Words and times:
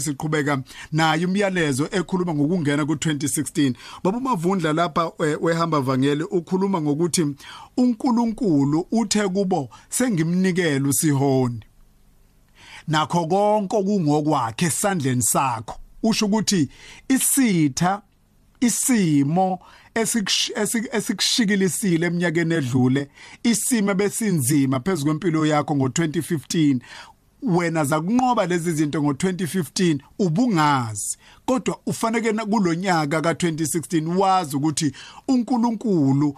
siqhubeka 0.00 0.62
nayo 0.92 1.22
imyalezo 1.22 1.88
ekhuluma 1.92 2.34
ngokungena 2.34 2.82
ku2016 2.82 3.74
baba 4.02 4.20
mavundla 4.20 4.72
lapha 4.72 5.12
eh, 5.24 5.38
wehamba 5.40 5.80
vangeli 5.80 6.24
ukhuluma 6.24 6.80
ngokuthi 6.80 7.26
uNkulunkulu 7.76 8.86
uthe 8.92 9.28
kubo 9.28 9.68
sengimnikela 9.88 10.88
usihoni. 10.88 11.60
Nakho 12.88 13.26
konke 13.26 13.76
okungokwakhe 13.76 14.66
esandleni 14.66 15.22
sakho. 15.22 15.74
Usho 16.02 16.26
ukuthi 16.26 16.68
isitha 17.08 18.02
isimo 18.60 19.60
esikushikilisile 20.92 22.06
eminyakeni 22.06 22.54
edlule 22.54 23.08
isimo 23.42 23.94
besinzima 23.94 24.80
phezulu 24.80 25.04
kwempilo 25.04 25.46
yakho 25.46 25.74
ngo2015 25.74 26.80
wena 27.42 27.84
zakunqoba 27.84 28.46
lezi 28.46 28.72
zinto 28.72 28.98
ngo2015 28.98 29.98
ubungazi. 30.18 31.16
Kodwa 31.46 31.78
ufaneke 31.86 32.32
kulonyaka 32.32 33.20
ka2016 33.20 34.16
wazi 34.16 34.56
ukuthi 34.56 34.92
uNkulunkulu 35.28 36.34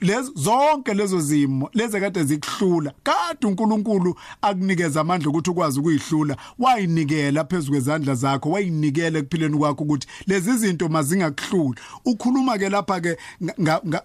lezo 0.00 0.32
zonke 0.34 0.94
lezo 0.94 1.20
zimo 1.20 1.70
leze 1.74 2.00
kade 2.00 2.24
zikuhlula 2.24 2.92
kade 3.02 3.46
uNkulunkulu 3.46 4.14
akunikeza 4.42 5.00
amandla 5.00 5.30
ukuthi 5.30 5.50
ukwazi 5.50 5.80
ukuyihlula 5.80 6.36
wayinikela 6.58 7.44
phezulu 7.44 7.70
kwezandla 7.72 8.14
zakho 8.14 8.50
wayinikela 8.50 9.18
ekuphileni 9.18 9.58
kwakho 9.58 9.84
ukuthi 9.84 10.06
lezi 10.26 10.52
zinto 10.58 10.88
mazingakuhluli. 10.88 11.80
Ukhuluma 12.04 12.58
ke 12.58 12.68
lapha 12.68 13.00
ke 13.00 13.16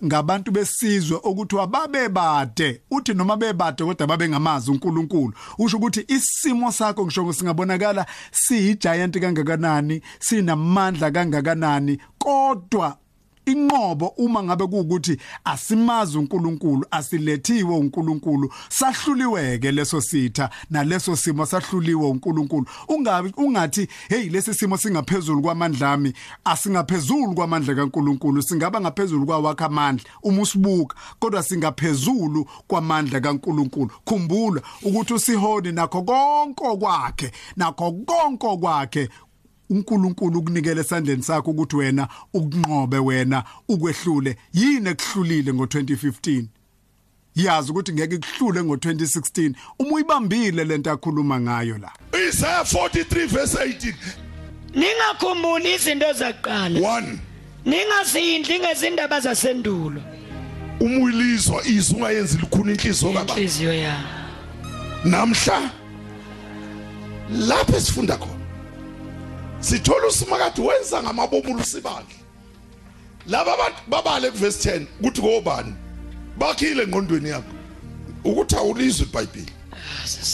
ngabantu 0.05 0.51
besizwe 0.51 1.17
ukuthi 1.23 1.55
wababe 1.55 2.09
bade 2.09 2.81
uthi 2.91 3.13
noma 3.13 3.37
bebade 3.37 3.83
kodwa 3.83 4.07
babe 4.07 4.29
ngamazi 4.29 4.71
uNkulunkulu. 4.71 5.33
Usho 5.57 5.77
ukuthi 5.77 6.05
isimo 6.07 6.71
sakho 6.71 7.05
ngisho 7.05 7.33
singabonakala 7.33 8.05
siyigiant 8.31 9.19
kangakanani 9.19 10.01
sinamandla 10.19 11.11
kangakanani 11.11 11.97
kodwa 12.17 12.97
inqobo 13.45 14.07
uma 14.17 14.43
ngabe 14.43 14.67
kuukuthi 14.67 15.17
asimazi 15.43 16.17
uNkulunkulu 16.17 16.85
asilethiwe 16.91 17.75
uNkulunkulu 17.75 18.53
sahluliweke 18.69 19.71
leso 19.71 20.01
sitha 20.01 20.49
naleso 20.69 21.15
simo 21.15 21.45
sahluliwe 21.45 22.07
uNkulunkulu. 22.07 22.65
Ungabi 22.87 23.33
ungathi 23.37 23.87
hey 24.09 24.29
lesi 24.29 24.53
simo 24.53 24.77
singaphezulu 24.77 25.41
kwamandla 25.41 25.91
ami 25.91 26.13
asingaphezulu 26.45 27.33
kwamandla 27.33 27.75
kaNkulunkulu 27.75 28.41
singaba 28.41 28.81
ngaphezulu 28.81 29.25
kwawakhe 29.25 29.63
amandla 29.63 30.05
uma 30.23 30.41
usibuka 30.41 30.95
kodwa 31.19 31.43
singaphezulu 31.43 32.47
kwamandla 32.67 33.19
kaNkulunkulu. 33.19 33.91
Khumbula 34.05 34.61
ukuthi 34.83 35.13
usihoni 35.13 35.71
nakho 35.71 36.01
konke 36.01 36.77
kwakhe 36.77 37.31
nakho 37.55 37.91
konke 37.91 38.57
kwakhe 38.57 39.09
uNkulunkulu 39.71 40.39
ukunikela 40.39 40.81
esandleni 40.81 41.23
sakho 41.23 41.51
ukuthi 41.51 41.75
wena 41.75 42.07
ukunqobe 42.33 42.97
wena 42.97 43.43
ukwehlule. 43.69 44.37
Yini 44.53 44.89
ekuhlulile 44.89 45.51
ngo2015 45.51 46.43
yazi 47.35 47.71
ukuthi 47.71 47.93
ngeke 47.93 48.15
ikuhlule 48.15 48.61
ngo2016 48.61 49.53
uma 49.79 49.91
uyibambile 49.91 50.63
lento 50.63 50.91
akhuluma 50.91 51.39
ngayo 51.39 51.77
la. 51.77 51.91
Isaiah 52.29 52.61
43 52.61 53.27
verse 53.27 53.57
18 53.57 53.93
Ningakhumbuli 54.73 55.73
izinto 55.73 56.13
zakuqala. 56.13 56.79
1 56.79 57.17
Ningasindli 57.65 58.59
ngezindaba 58.59 59.19
zasendulo. 59.19 60.01
Uma 60.79 61.03
uyilizwa 61.03 61.65
izwi 61.67 61.95
ungayenzi 61.95 62.37
likhuna 62.37 62.71
inhliziyo 62.71 63.13
kaba 63.13 63.33
Inhliziyo 63.33 63.73
ya 63.73 64.03
Namhla 65.05 65.71
lapho 67.29 67.77
esifunda 67.77 68.17
khona. 68.17 68.40
Sithola 69.61 70.07
usimakade 70.07 70.61
wenza 70.61 71.03
ngamabomulo 71.03 71.63
sibandla 71.63 72.15
laba 73.27 73.53
abantu 73.53 73.77
babale 73.87 74.31
kuverse 74.31 74.69
10 74.69 74.85
ukuthi 74.99 75.21
kobani 75.21 75.73
bakhile 76.37 76.83
engqondweni 76.83 77.29
yakho. 77.29 77.53
Ukuthi 78.23 78.55
awulizwe 78.55 79.05
iBhayibheli. 79.05 79.51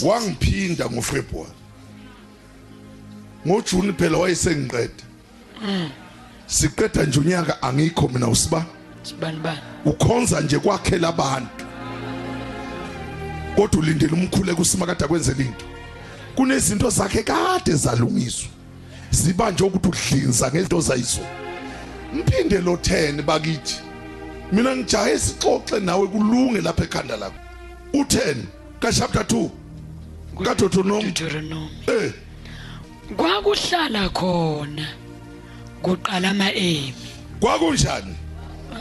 Wangiphinda 0.02 0.90
ngoFebruary 0.90 1.52
ngoJuni 3.46 3.92
phela 3.92 4.18
wayesengiqeda. 4.18 5.04
Siqeda 6.46 7.04
nje 7.04 7.20
unyaka 7.20 7.62
angikho 7.62 8.08
mina 8.08 8.28
usiba? 8.28 8.66
Sibani 9.02 9.38
bani? 9.40 9.60
Ukhonza 9.84 10.40
nje 10.40 10.58
kwakhela 10.58 11.08
abantu. 11.08 11.64
Kodwa 13.56 13.80
ulindele 13.80 14.12
umkhule 14.12 14.54
kusimakade 14.54 15.04
akwenzele 15.04 15.44
into. 15.44 15.64
Kunezinto 16.34 16.90
zakhe 16.90 17.22
kade 17.22 17.72
zalungiswa. 17.74 18.48
Ziba 19.10 19.50
nje 19.50 19.64
ukuthi 19.64 19.88
udlinza 19.88 20.50
ngento 20.50 20.80
zayizo. 20.80 21.20
Mphinde 22.14 22.58
lo 22.58 22.74
10 22.76 23.22
bakithi. 23.22 23.76
Mina 24.52 24.76
ngijahe 24.76 25.14
isixoxe 25.14 25.80
nawe 25.80 26.06
kulunge 26.06 26.60
lapha 26.60 26.84
ekhanda 26.84 27.16
lakho. 27.16 27.38
U10 27.94 28.36
ka 28.80 28.92
chapter 28.92 29.22
2 29.22 29.50
ka 30.44 30.54
Deuteronomy. 30.54 31.02
Deuteronomy. 31.02 31.70
Eh. 31.86 32.12
Kwakuhlala 33.16 34.08
khona 34.08 34.86
kuqala 35.82 36.30
amaemi 36.30 37.08
kwakunjani? 37.40 38.14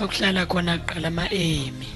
Akuhlala 0.01 0.45
khona 0.45 0.77
kuqala 0.77 1.07
amaemi 1.07 1.88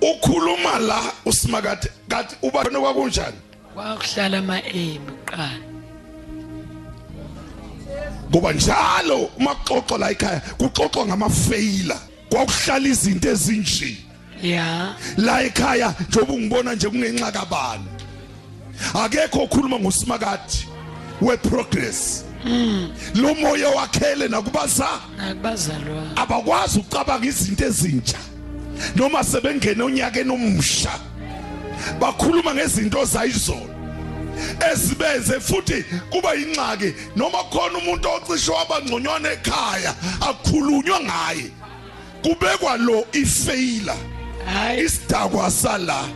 ukhuluma 0.00 0.78
la 0.78 1.12
usimakade 1.26 1.88
kathi 2.08 2.36
uba 2.42 2.64
kwakunjani? 2.64 3.36
Kwakuhlala 3.74 4.38
amaemi 4.38 5.10
kuqala. 5.10 5.73
Ngoba 8.30 8.52
njalo 8.52 9.30
uma 9.38 9.54
kuxoxwa 9.54 9.98
la 9.98 10.10
ekhaya 10.10 10.40
kuxoxwa 10.58 11.06
ngama-failure 11.06 11.98
kwakuhlala 12.30 12.88
izinto 12.88 13.28
ezinje. 13.28 13.96
Ya. 14.42 14.94
La 15.16 15.42
ekhaya 15.42 15.94
njengoba 16.08 16.32
ungibona 16.32 16.74
nje 16.74 16.88
kungenxa 16.88 17.32
kabani 17.32 17.84
akekho 18.94 19.42
okhuluma 19.42 19.78
ngosimakade 19.78 20.66
we-progress. 21.20 22.24
Lo 23.14 23.34
moya 23.34 23.68
wakhele 23.68 24.28
nakubaza 24.28 24.88
nakubazalwa. 25.16 26.16
abakwazi 26.16 26.78
ukucabanga 26.78 27.26
izinto 27.26 27.64
ezintsha. 27.64 28.18
Noma 28.96 29.24
sebengene 29.24 29.82
onyakeni 29.82 30.30
omusha 30.30 30.92
bakhuluma 32.00 32.54
ngezinto 32.54 33.04
zayizolo. 33.04 33.73
Ezibenze 34.72 35.40
futhi 35.40 35.84
kuba 36.10 36.34
inxaki 36.34 36.94
noma 37.16 37.38
khona 37.50 37.78
umuntu 37.78 38.08
ocishe 38.08 38.52
wabangconywana 38.52 39.32
ekhaya 39.32 39.94
akukhulunywa 40.20 41.00
ngaye 41.00 41.50
kubekwa 42.22 42.76
lo 42.76 43.04
hayi. 44.46 44.84
isidakwa 44.84 45.50
sala. 45.50 46.08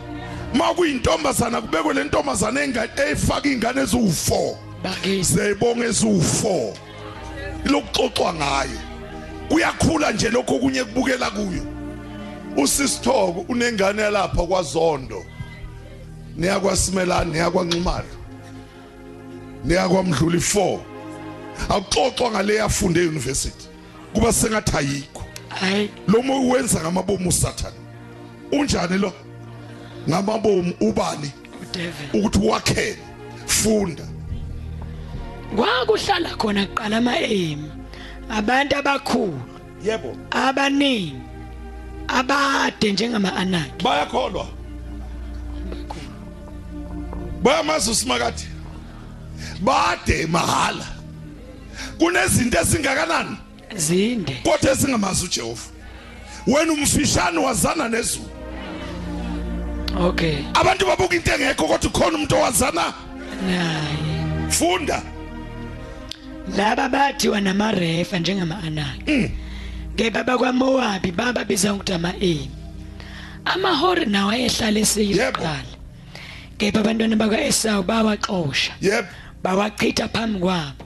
Makuyintombazana 0.53 1.61
kubekwe 1.61 1.93
le 1.93 2.03
ntombazana 2.03 2.63
engane 2.63 2.89
efaka 3.11 3.49
ingane 3.49 3.81
eziwu4 3.81 4.55
bakithi. 4.83 5.23
Zebonga 5.23 5.85
eziwu4 5.87 6.73
lokuxoxwa 7.65 8.33
ngaye. 8.33 8.79
Kuyakhula 9.49 10.11
nje 10.11 10.29
lokho 10.29 10.55
okunye 10.55 10.83
kubukela 10.83 11.29
kuyo. 11.31 11.63
Usisithoko 12.57 13.45
unengane 13.49 14.01
yalapha 14.01 14.43
kwaZondo. 14.43 15.25
niyakwaSimelani 16.39 17.31
niyakwanxumalo 17.31 18.15
niyakwamdlula 19.65 20.37
i4 20.37 20.79
akuxoxwa 21.69 22.31
ngale 22.31 22.55
yafunde 22.55 22.99
euniversity 22.99 23.67
kuba 24.13 24.33
sengathi 24.33 24.77
ayikho. 24.77 25.23
Hayi. 25.49 25.89
Lo 26.07 26.21
moya 26.21 26.53
wenza 26.53 26.81
ngamabomu 26.81 27.29
usathana 27.29 27.75
unjani 28.51 28.97
lo? 28.97 29.13
Ngamabomu 30.09 30.73
ubani? 30.81 31.31
uDavid. 31.61 32.09
Ukuthi 32.13 32.47
wakhele 32.47 32.97
funda. 33.45 34.03
Kwakuhlala 35.55 36.29
khona 36.29 36.65
kuqala 36.65 36.97
amaemi 36.97 37.71
abantu 38.29 38.75
abakhulu 38.75 39.41
yebo. 39.83 40.15
abaningi 40.31 41.15
abade 42.07 42.91
njengama-anaki 42.91 43.83
bayakholwa. 43.83 44.58
Bayamazi 47.43 47.91
usimakade 47.91 48.47
bade 49.61 50.27
mahala. 50.27 50.85
Kunezinto 51.97 52.59
ezingakanani? 52.59 53.37
Zinde. 53.75 54.41
Kodwa 54.43 54.71
ezingamazi 54.71 55.25
uJehova. 55.25 55.61
Wena 56.47 56.73
umfishane 56.73 57.37
wazana 57.37 57.89
nezulu 57.89 58.29
okay. 59.99 60.37
Abantu 60.53 60.85
babuka 60.85 61.15
into 61.15 61.31
engekho 61.31 61.67
kodwa 61.67 61.91
khona 61.91 62.17
umuntu 62.17 62.35
owazana? 62.35 62.93
Naye. 63.45 64.49
Funda. 64.49 65.01
Laba 66.57 66.89
bathiwa 66.89 67.41
namarefa 67.41 68.19
njengama-anaki. 68.19 69.31
Kepha 69.95 70.23
bakwamowabi 70.23 71.11
bababiza 71.11 71.73
ngokuthi 71.73 71.93
ama-emi 71.93 72.49
amahori 73.45 74.05
nawo 74.05 74.31
ayehlala 74.31 74.79
kuqala 75.31 75.78
kepha 76.59 76.79
abantwana 76.79 77.15
bakwa-esawu 77.15 77.83
bawaxosha. 77.83 78.73
Yebo 78.81 79.07
bawachitha 79.43 80.07
phambi 80.09 80.39
kwabo 80.39 80.83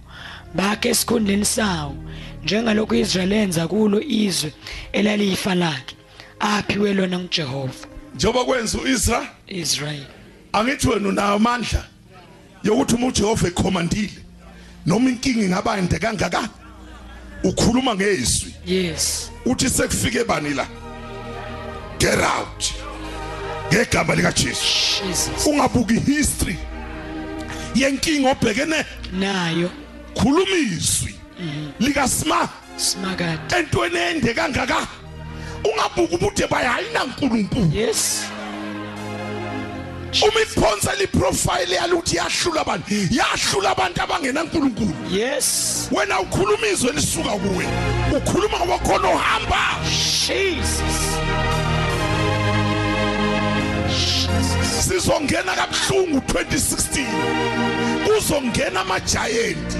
bakhe 0.56 0.90
esikhundleni 0.90 1.46
sawo. 1.46 1.96
Njengalokhu 2.44 2.96
iIsrael 2.96 3.34
enza 3.34 3.68
kulo 3.68 4.02
izwe 4.02 4.54
elaliyifa 4.92 5.56
lakhe 5.56 5.96
aphiwe 6.40 6.94
lona 6.94 7.20
nguJehova. 7.20 7.88
Njengoba 8.16 8.46
kwenza 8.46 8.78
uIsrael 8.78 9.28
Israel 9.48 10.06
angithi 10.54 10.88
wena 10.88 11.10
unayo 11.10 11.34
amandla 11.34 11.86
yokuthi 12.64 12.96
uma 12.96 13.08
uJehova 13.08 13.48
ekhomandile 13.48 14.19
noma 14.86 15.10
inkingi 15.10 15.46
ingaba 15.46 15.78
inde 15.78 16.00
kangaka? 16.00 16.50
Ukhuluma 17.44 17.96
ngezwi. 17.96 18.54
Yes. 18.66 19.31
Uthi 19.46 19.69
sekufike 19.69 20.24
bani 20.24 20.54
la? 20.54 20.68
Get 22.00 22.19
out. 22.19 22.93
Ngegama 23.74 24.16
lika 24.16 24.31
Jesu 24.31 25.04
Jesus. 25.04 25.48
Ungabuki 25.48 26.00
history 26.00 26.58
yenkingi 27.75 28.28
obhekene 28.28 28.86
nayo. 29.12 29.70
khuluma 30.16 30.56
izwi 30.58 31.16
lika 31.80 32.08
Smart 32.08 32.50
smakade. 32.78 33.56
entweni 33.58 33.98
ende 33.98 34.34
kangaka. 34.34 34.88
Ungabuki 35.66 36.16
ubude 36.16 36.48
bayayina 36.48 37.04
uNkulunkulu 37.04 37.72
yes. 37.74 38.24
Uma 40.22 40.42
iphonsa 40.42 40.96
liprofile 40.96 41.76
yaluthi 41.76 42.18
yahlula 42.18 42.62
abantu. 42.62 42.94
Yahlula 43.12 43.72
abantu 43.72 44.02
abangena 44.02 44.44
uNkulunkulu 44.44 44.94
yes. 45.12 45.88
Wena 45.92 46.19
ukhuluma 46.19 46.68
izwe 46.68 46.92
lisuka 46.92 47.30
kuwe. 47.30 47.66
Ukhuluma 48.18 48.60
ngokhona 48.66 49.08
ohamba 49.08 49.80
Jesus. 50.28 51.18
Sizongena 54.88 55.53
kabuhlungu 55.56 56.18
2016 56.18 57.06
kuzongena 58.06 58.81
ama 58.81 59.00
giant 59.00 59.77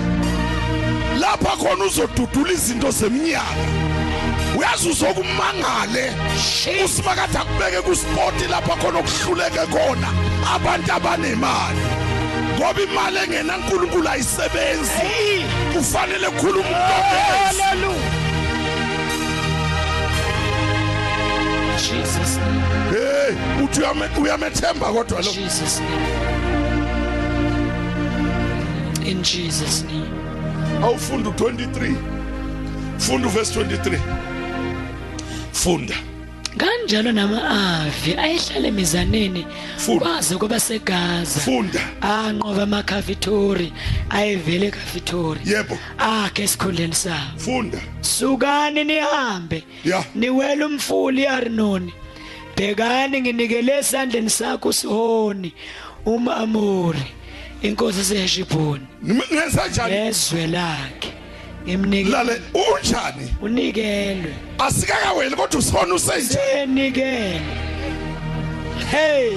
lapha 1.20 1.58
khona 1.58 1.86
uzodudula 1.86 2.52
izinto 2.52 2.92
zeminyaka 2.92 3.84
uyazi 4.58 4.90
uzokumangale. 4.90 6.12
Usimakade 6.86 7.38
akubeke 7.38 7.82
kusport 7.82 8.50
lapha 8.50 8.76
khona 8.76 9.00
okuhluleke 9.00 9.66
khona. 9.74 10.08
Abantu 10.56 10.94
abanemali. 10.94 11.84
Ngoba 12.58 12.82
imali 12.82 13.18
engena 13.18 13.58
uNkulunkulu 13.58 14.10
ayisebenzi. 14.10 14.92
Hey! 14.92 15.44
Kufanele 15.74 16.30
khuluma 16.30 16.70
umuntu 16.70 18.23
Jesus 21.84 22.38
name. 22.38 22.62
Hey 22.90 23.64
uthi 23.64 23.80
uyame 23.82 24.10
uyamethemba 24.22 24.86
kodwa 24.94 25.22
lo 25.22 25.32
Jesus 25.32 25.80
name. 25.80 26.08
In 29.06 29.22
Jesus 29.24 29.84
name. 29.84 30.10
Awufunda 30.84 31.30
u23 31.30 31.96
funda 32.98 33.28
uverse 33.28 33.60
23 33.60 34.00
funda. 35.52 35.96
Kanjalo 36.58 37.12
nama-avi 37.12 38.16
ayehlala 38.18 38.68
emizaneni 38.68 39.46
Funda. 39.78 40.06
kwaze 40.06 40.36
kwaba 40.38 40.60
segaza. 40.60 41.40
Funda. 41.40 41.80
Anqoba 42.02 42.64
amakhafitori 42.64 43.74
ayevele 44.10 44.68
ekhafitori 44.68 45.42
yebo. 45.46 45.78
Akhe 45.98 46.44
esikhundleni 46.44 46.96
sawo 46.96 47.38
funda. 47.38 47.78
Sukani 48.02 48.84
nihambe. 48.84 49.64
Ya. 49.86 50.04
niwela 50.16 50.66
umfuli 50.66 51.22
iArnoni 51.24 51.94
bhekani 52.58 53.22
nginikele 53.22 53.78
esandleni 53.80 54.30
sakho 54.30 54.74
Sihoni 54.74 55.54
umAmori 56.06 57.04
inkosi 57.62 58.00
yaseHeshibhoni. 58.00 58.86
Ngenza 59.06 59.68
njani? 59.68 59.96
Nezwe 59.96 60.48
lakhe. 60.48 61.13
Ngimnikele 61.66 62.10
lale 62.12 62.42
unjani? 62.54 63.36
Unikelwe. 63.42 64.34
Asikakaweli 64.60 65.36
kodwa 65.36 65.60
usona 65.60 65.94
usenje 65.96 66.38
senikele 66.54 67.42
hey! 68.92 69.32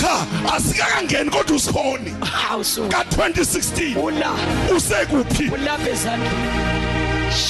Cha 0.00 0.26
asikakangeni 0.56 1.30
kodwa 1.30 1.56
usihoni 1.56 2.14
hawusu 2.48 2.84
ka2016 2.86 3.96
ula. 4.04 4.30
Usekuphi? 4.76 5.50
Ulapha 5.54 5.90
ezandleni 5.90 6.36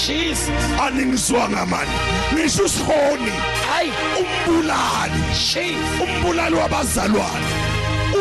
Jesus. 0.06 0.48
Aningizwanga 0.82 1.66
mani. 1.66 1.90
Ngisho 2.34 2.64
usihoni 2.64 3.32
hayi. 3.68 3.92
Umbulali. 4.20 5.22
Jesus. 5.32 6.00
Umbulali 6.02 6.54
wabazalwane. 6.54 7.46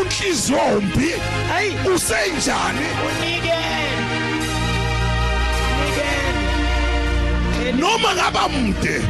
Unhliziyo 0.02 0.60
ombi 0.78 1.12
hayi. 1.50 1.76
Usenjani 1.96 2.86
unikele 3.08 3.69
noma 7.80 8.16
ngaba 8.16 8.50
mude 8.50 9.02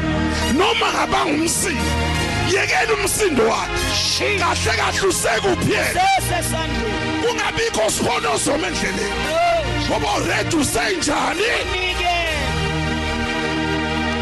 noma 0.54 0.88
ngaba 0.94 1.25
ngumsindi 1.25 1.92
yekela 2.54 2.94
umsindo 2.94 3.44
wakhe. 3.44 4.40
Kahle 4.40 4.74
kahle 4.78 5.07
usekuphi 5.07 5.72
yena 5.72 6.04
kungabikho 7.22 7.90
sihono 7.90 8.38
zoma 8.38 8.68
endleleni. 8.68 9.19
Ngoba 9.88 10.07
already 10.16 10.56
usenjani? 10.56 11.50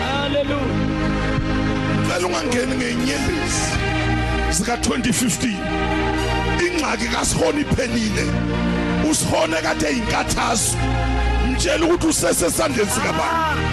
Haleluya 0.01 0.77
cela 2.17 2.27
ungangeni 2.27 2.75
ngenyembezi 2.75 3.71
zika 4.51 4.75
2015 4.75 5.53
ingxaki 6.65 7.07
kasihona 7.07 7.59
iphelile. 7.59 8.25
Usihone 9.11 9.61
kade 9.61 9.89
inkathazo. 9.89 10.77
Mtshela 11.51 11.85
ukuthi 11.85 12.07
usesesandleni 12.07 12.91
sikabani 12.91 13.66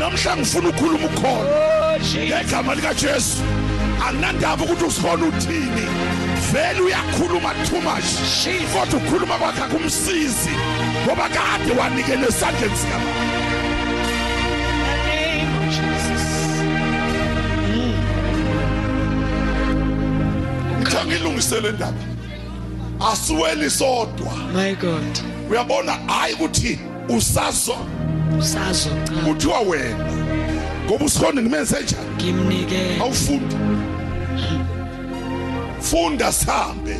namhla 0.00 0.36
ngifuna 0.36 0.68
ukukhuluma 0.68 1.06
ukukhona 1.06 1.50
oh 1.50 1.98
ngegama 2.26 2.74
lika 2.74 2.94
Jesu 2.94 3.42
anginandaba 4.08 4.64
ukuthi 4.64 4.84
usihona 4.84 5.26
uthini. 5.26 5.86
Vele 6.52 6.80
uyakhuluma 6.80 7.54
too 7.68 7.80
much. 7.80 8.10
Kodwa 8.72 8.98
ukukhuluma 8.98 9.38
kwakhe 9.38 9.60
kumsizi 9.60 10.50
ngoba 11.04 11.28
kade 11.28 11.80
wanikele 11.80 12.26
esandleni 12.28 12.76
sikabani 12.76 13.40
in 14.00 14.68
the 14.84 14.94
name 15.06 15.52
of 15.58 15.64
Jesus 15.76 16.24
ngithangilungisele 20.80 21.72
ndaba 21.72 22.02
asiweli 23.12 23.70
sodwa. 23.70 24.32
My 24.54 24.74
God. 24.74 25.18
Uyabona 25.50 25.92
hayi 25.92 26.34
ukuthi 26.34 26.78
usazo 27.08 27.76
sazo 28.38 28.90
cha 29.04 29.12
kuthiwa 29.24 29.60
wena. 29.60 30.12
Ngoba 30.86 31.04
usikhona 31.04 31.42
ngimenze 31.42 31.76
njani? 31.80 32.14
ngimnikele 32.16 32.96
awufundi 33.00 33.56
funda 35.80 36.32
sihambe. 36.32 36.96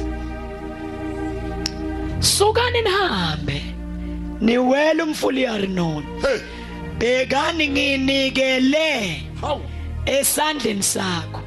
Sukani 2.21 2.83
nihambe. 2.83 3.63
Niwela 4.41 5.05
umfuli 5.05 5.41
iArnoni 5.43 6.07
hey 6.23 6.39
bhekani 6.99 7.69
nginikele 7.69 9.23
hawu. 9.41 9.61
esandleni 10.07 10.83
sakho. 10.83 11.41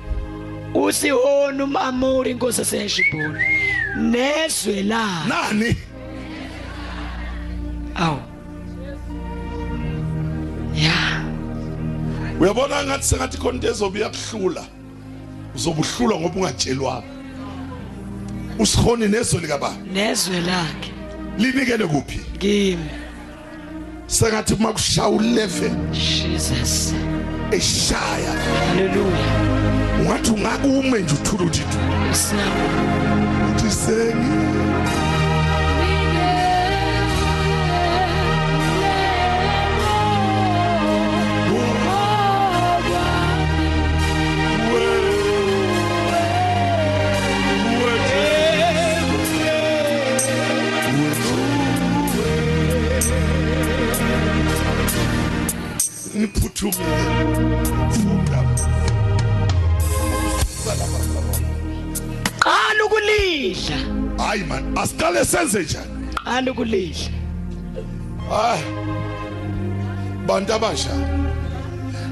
Usihoni 0.76 1.62
umamori 1.64 2.32
inkosi 2.32 2.62
yaseHeshibhoni 2.62 3.40
nezwe 3.98 4.84
la. 4.84 5.26
Nani? 5.28 5.76
Uyabona 12.44 12.84
ngathi 12.84 13.06
sengathi 13.06 13.38
khona 13.38 13.56
into 13.56 13.68
ezobuya 13.68 14.10
kuhlula 14.10 14.64
uzobuhlula 15.56 16.20
ngoba 16.20 16.36
ungatshelwanga. 16.40 17.08
Usikhoni 18.60 19.08
nezo 19.08 19.40
likaba 19.40 19.74
nezwe 19.94 20.42
lakhe. 20.42 20.92
Linikele 21.38 21.88
kuphi? 21.88 22.20
Kimi. 22.40 22.90
Sengathi 24.08 24.54
uma 24.54 24.74
kushaya 24.74 25.08
u11 25.08 25.92
Jesus. 25.92 26.94
eshaya. 27.52 28.34
Haleluya 28.68 29.54
ungathi 30.02 30.32
ungakume 30.32 31.00
nje 31.00 31.14
uthula 31.14 31.44
uthi 31.44 31.62
uthi 33.56 33.72
sengi 33.72 34.63
qala 62.40 62.86
ukulidla 62.86 63.78
hayi 64.18 64.44
man 64.44 64.78
asiqale 64.78 65.26
senze 65.26 65.64
njani? 65.64 66.08
Qala 66.24 66.52
ukulidla 66.52 67.10
hayi. 68.30 68.64
Bantu 70.26 70.54
abasha 70.54 70.90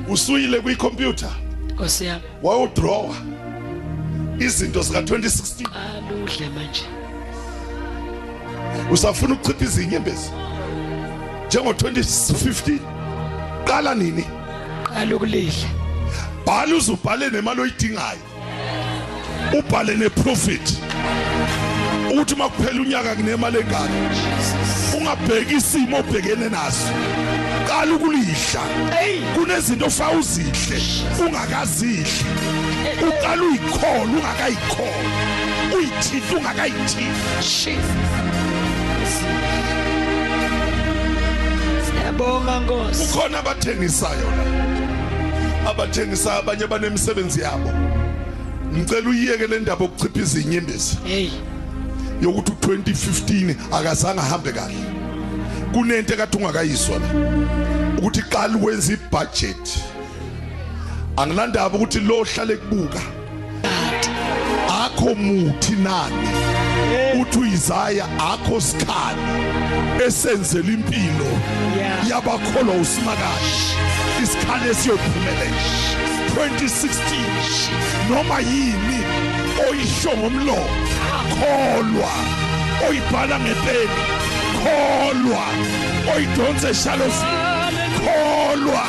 usuyile 0.10 0.60
kwicomputer 0.60 1.30
nkosi 1.74 2.06
yami. 2.06 2.24
Wawudrawer. 2.44 3.16
Izinto 4.40 4.82
zika 4.82 5.02
2016 5.02 5.64
qala 5.64 6.24
udle 6.24 6.50
manje. 6.50 6.84
Usafuna 8.92 9.34
ukuchipha 9.34 9.66
izinyembezi 9.66 10.32
njengo 11.48 11.72
2015 11.72 12.80
qala 13.66 13.96
nini? 13.96 14.41
Qala 14.94 15.16
ukulidla 15.16 15.70
bhala 16.46 16.76
uzubhale 16.76 17.30
nemali 17.30 17.62
oyidingayo. 17.62 18.20
Ubhale 19.60 19.96
neprofit. 19.96 20.78
Ukuthi 22.12 22.36
makuphela 22.36 22.82
unyaka 22.82 23.16
kunemali 23.16 23.58
engaka 23.58 23.90
ungabheki 24.98 25.56
isimo 25.56 25.98
obhekene 26.00 26.50
naso. 26.50 26.92
Qala 27.68 27.94
ukulihla. 27.96 28.62
Kunezinto 29.36 29.86
ofa 29.86 30.12
uzihle 30.12 30.82
ungakazidli. 31.20 32.26
Uqala 33.08 33.44
uyikhola 33.44 34.04
ungakayikholi 34.04 35.10
uyithinta 35.76 36.38
ungakayithinti 36.38 37.44
shit 37.44 37.86
siyabonga 41.86 42.60
nkosi. 42.60 43.06
Khona 43.14 43.40
abathengisayo 43.40 44.32
la 44.38 44.61
abathengisa 45.70 46.34
abanye 46.34 46.68
banemisebenzi 46.68 47.42
yabo. 47.42 47.72
Ngicela 48.74 49.10
uyiyeke 49.10 49.48
le 49.48 49.60
ndaba 49.60 49.86
okuchipha 49.86 50.20
izinyembezi 50.20 50.98
hey. 51.06 51.30
Yokuthi 52.22 52.52
u2015 52.52 53.56
akazange 53.72 54.20
ahambe 54.20 54.52
kahle. 54.52 54.84
Kunento 55.74 56.14
ekade 56.14 56.38
ungakayiswa 56.38 57.00
la. 57.00 57.08
Ukuthi 57.98 58.22
qala 58.22 58.58
wenza 58.62 58.94
ibudget. 58.94 59.80
Angilandaba 61.18 61.78
ukuthi 61.78 62.00
lo 62.00 62.24
hlale 62.24 62.58
kubuka. 62.58 63.02
Akho 64.84 65.16
muthi 65.16 65.72
nani? 65.72 66.28
Uthi 67.22 67.40
uyizaya 67.40 68.06
akho 68.20 68.62
sikhali 68.62 69.22
esenzela 70.08 70.72
impilo 70.72 71.32
yabakholwa 72.10 72.76
usimakade 72.76 73.52
isikhali 74.24 74.70
esiyophumelela 74.70 75.62
2016 76.36 78.10
noma 78.10 78.40
yini 78.40 79.00
oyisho 79.70 80.12
ngomlomo? 80.18 80.70
Kholwa. 81.40 82.12
Oyibhala 82.90 83.40
ngepeni. 83.40 84.00
Kholwa. 84.62 85.46
Oyidonse 86.16 86.70
eshalofi 86.70 87.26
kholwa. 88.04 88.84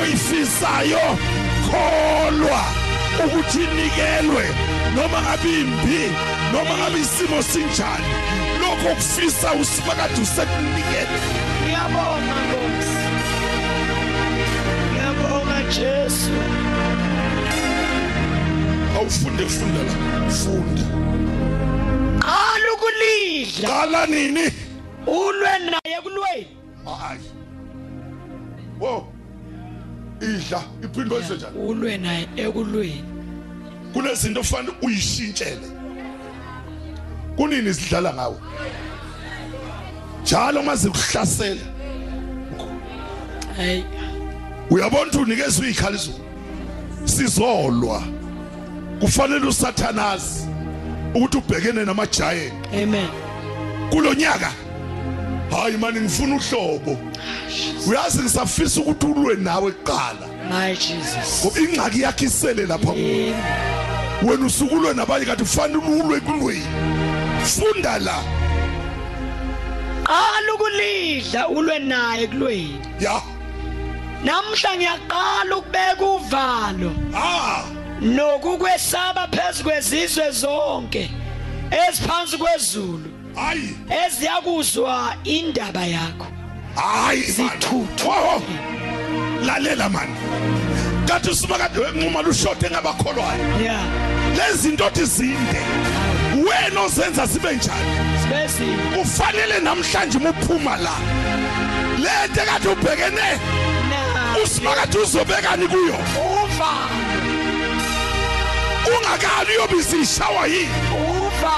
Oyifisayo. 0.00 1.06
Kholwa. 1.70 2.62
Ukuthi 3.24 3.58
inikelwe 3.64 4.44
noma 4.96 5.22
ngabe 5.22 5.50
imbi 5.60 6.00
noma 6.52 6.74
ngabe 6.78 6.98
isimo 7.00 7.42
sinjani. 7.42 8.10
Lokho 8.60 8.94
kufisa 8.94 9.52
usimakade 9.52 10.20
usekunikele. 10.22 11.18
Ngiyabonga 11.62 12.34
nkosi. 12.44 12.97
Jesu. 15.62 16.32
Awufunde 18.96 19.46
funda 19.46 19.82
la. 19.82 20.30
Funda 20.30 20.82
qala 22.20 22.68
ukulidla 22.74 23.68
qala 23.68 24.06
nini? 24.06 24.52
Ulwe 25.06 25.58
naye 25.70 26.00
kulweni 26.02 26.46
hayi. 26.84 27.20
Wo 28.80 29.12
idla 30.20 30.62
iphindwe 30.84 31.22
senjani 31.22 31.58
ulwe 31.58 31.98
naye 31.98 32.28
ekulweni. 32.36 33.04
Kunezinto 33.92 34.40
ofanele 34.40 34.74
uyishintshele. 34.82 35.68
Kunini 37.36 37.74
sidlala 37.74 38.14
ngawe? 38.14 38.36
Njalo 40.22 40.62
maze 40.62 40.88
kuhlasela 40.90 41.60
hey 43.56 43.82
uyabona 44.70 45.02
ukuthi 45.02 45.18
unikezwe 45.18 45.68
izikhaliso 45.68 46.10
sizolwa. 47.04 48.02
Kufanele 49.00 49.46
usathanazi 49.46 50.46
ukuthi 51.14 51.36
ubhekene 51.36 51.84
namagiant 51.84 52.52
amen. 52.82 53.08
Kulonyaka 53.90 54.52
hayi 55.50 55.76
mani 55.76 56.00
ngifuna 56.00 56.36
uhlobo. 56.36 56.98
Uyazi 57.88 58.18
ngisafisa 58.18 58.80
ukuthi 58.80 59.06
ulwe 59.06 59.34
nawe 59.34 59.72
kuqala. 59.72 60.28
My 60.50 60.74
Jesus. 60.74 61.44
Ngoba 61.44 61.60
ingxaki 61.60 62.00
yakhe 62.00 62.24
isele 62.24 62.66
lapha 62.66 62.86
kuwe. 62.92 63.34
wena 64.22 64.46
usukulwe 64.46 64.94
nabanye 64.94 65.26
kanti 65.26 65.42
kufanele 65.42 65.78
ulwe 65.78 66.20
kulweni 66.20 66.66
funda 67.44 67.98
la. 67.98 68.22
Qala 70.04 70.54
ukulidla 70.54 71.48
ulwe 71.48 71.78
naye 71.78 72.26
kulweni 72.26 72.80
ya. 73.00 73.22
Namhla 74.24 74.76
ngiyaqala 74.76 75.56
ukubeka 75.56 76.04
uvalo 76.04 76.92
ah! 77.14 77.64
Nokukwesaba 78.00 79.28
phezulu 79.28 79.64
kwezizwe 79.70 80.30
zonke 80.30 81.10
eziphansi 81.70 82.36
kwezulu 82.38 83.10
hayi! 83.34 83.76
eziyakuzwa 84.06 85.14
indaba 85.24 85.86
yakho. 85.86 86.26
Hayi 86.74 87.22
Zithuthu. 87.22 88.08
Wo, 88.08 88.42
lalela 89.46 89.88
mani. 89.88 90.14
Kathi 91.06 91.30
usimakade 91.30 91.80
wenquma 91.80 92.22
lushote 92.22 92.70
ngabakholwayo. 92.70 93.62
Yeah 93.62 94.18
lezi 94.38 94.58
zinto 94.58 94.86
othi 94.86 95.04
zinde 95.04 95.60
wena 96.44 96.80
ozenza 96.80 97.26
sibe 97.26 97.52
njani? 97.56 97.96
Sibesi 98.22 98.64
kufanele 98.98 99.58
namhlanje 99.58 100.18
umuphuma 100.18 100.76
la. 100.76 100.94
Lento 101.98 102.40
ekade 102.42 102.68
ubhekene 102.68 103.28
usimakade 104.48 104.98
uzobekani 104.98 105.68
kuyo. 105.68 105.94
Uva. 105.94 106.72
Ungakali 108.96 109.56
uyobisa 109.58 109.96
ishawa 109.96 110.46
yini? 110.46 110.68
Uva. 111.10 111.54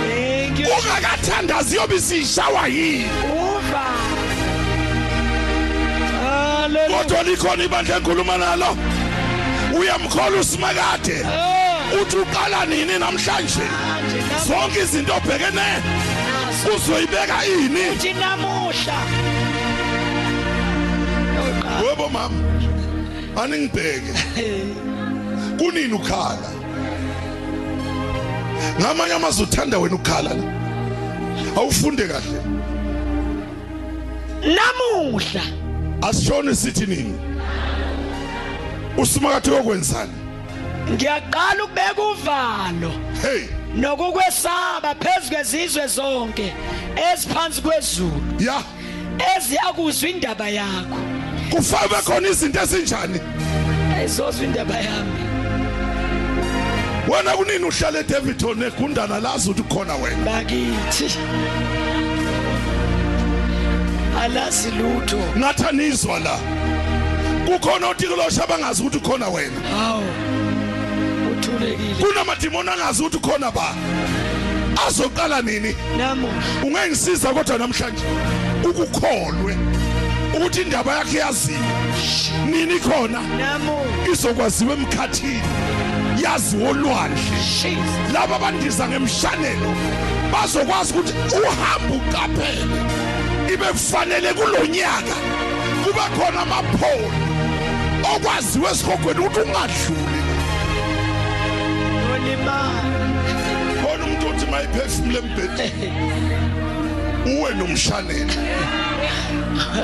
Thank 0.00 0.58
you. 0.60 0.66
Ungakathandazi 0.66 1.76
uyobisa 1.78 2.14
ishawa 2.14 2.66
yini? 2.68 3.10
Uva. 3.32 3.84
Haleluya 6.24 6.98
kodwa 6.98 7.22
likhona 7.22 7.64
ibandla 7.64 7.96
enkhuluma 7.96 8.36
nalo. 8.36 8.76
Uyamkhola 9.78 10.40
usimakade. 10.40 11.26
Uthi 12.02 12.16
uqala 12.16 12.66
nini 12.66 12.98
namhlanje. 12.98 13.60
Zonke 14.46 14.80
izinto 14.80 15.14
obhekene. 15.16 15.82
Uzoyibeka 16.76 17.46
ini? 17.46 17.90
Uthi 17.92 18.12
namuhla 18.12 18.98
webo 21.88 22.08
mama. 22.08 22.34
Aningibheke. 23.42 24.12
Kunini 25.58 25.92
ukhala? 25.92 26.50
Ngamanye 28.80 29.12
amazwi 29.12 29.42
uthanda 29.44 29.78
wena 29.78 29.94
ukhala 29.94 30.34
la 30.34 30.42
awufunde 31.56 32.06
kahle. 32.08 32.40
Namuhla. 34.42 35.42
Asishone 36.02 36.54
sithi 36.54 36.86
nini? 36.86 37.14
Usimakade 38.98 39.50
yokwenzani 39.56 40.12
ngiyaqala 40.92 41.64
ukubeka 41.64 42.02
uvalo. 42.02 42.92
Hey! 43.22 43.63
Nokukwesaba 43.76 44.94
phezulu 44.94 45.34
kwezizwe 45.34 45.86
zonke 45.86 46.52
eziphansi 47.12 47.62
kwezulu. 47.62 48.22
Ya. 48.38 48.62
Eziyakuzwa 49.36 50.08
indaba 50.08 50.48
yakho. 50.48 50.98
Kufabe 51.50 51.94
khona 52.04 52.28
izinto 52.28 52.60
ezinjani? 52.60 53.20
Ayizozwa 53.96 54.44
indaba 54.44 54.76
yami. 54.76 55.12
Wena 57.08 57.36
kunini 57.36 57.64
uhlala 57.64 57.98
eDavidton 57.98 58.62
egundana 58.62 59.20
lazi 59.20 59.50
ukuthi 59.50 59.74
khona 59.74 59.94
wena? 59.94 60.24
Bakithi. 60.24 61.18
Alazi 64.22 64.70
lutho. 64.70 65.18
Ngathi 65.38 65.64
anizwa 65.68 66.18
la. 66.18 66.38
Kukhona 67.46 67.88
otikolosha 67.88 68.44
abangazi 68.44 68.82
ukuthi 68.82 69.00
khona 69.00 69.28
wena? 69.28 69.60
Uthulekile 69.60 70.43
kunamadimoni 72.00 72.70
angazi 72.70 73.02
ukuthi 73.02 73.18
khona 73.18 73.50
ba? 73.50 73.74
Azoqala 74.86 75.42
nini? 75.42 75.74
Namuhla. 75.96 76.42
Ungengisiza 76.62 77.32
kodwa 77.32 77.58
namhlanje. 77.58 78.04
Ukukholwe. 78.64 79.56
Ukuthi 80.36 80.62
indaba 80.62 80.94
yakhe 80.98 81.18
yaziwa. 81.18 81.58
Nini 82.46 82.80
khona? 82.80 83.20
Namuhla. 83.20 84.12
Izokwaziwa 84.12 84.72
emkhathini. 84.72 85.42
Yaziwo 86.22 86.70
olwandle. 86.70 87.22
Jesus. 87.62 88.12
Laba 88.12 88.36
abandiza 88.36 88.88
ngemshanelo 88.88 89.74
bazokwazi 90.32 90.92
ukuthi 90.92 91.12
uhamba 91.36 91.94
uqaphele. 91.94 92.76
Ibe 93.54 93.66
kufanele 93.66 94.32
kulonyaka 94.32 95.16
kube 95.84 96.04
khona 96.16 96.40
amapholo 96.42 97.10
okwaziwe 98.14 98.70
esihogweni 98.70 99.20
ukuthi 99.20 99.40
ungadluli. 99.40 100.23
Nolimala 102.24 102.82
khona 103.82 104.04
umuntu 104.04 104.26
uthi 104.28 104.46
mayiphefumule 104.46 105.18
embhedeni. 105.18 105.92
Uwe 107.26 107.54
nomshanelo 107.54 108.34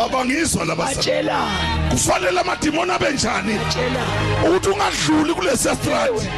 abangizwa 0.05 0.65
labasebenzi 0.65 0.97
batshelana 0.97 1.91
kufanele 1.91 2.41
amadimoni 2.41 2.93
abe 2.93 3.11
njani? 3.13 3.55
Batshelana 3.55 4.05
ukuthi 4.45 4.69
ungadluli 4.69 5.35
kulesi 5.35 5.69
strati 5.69 6.29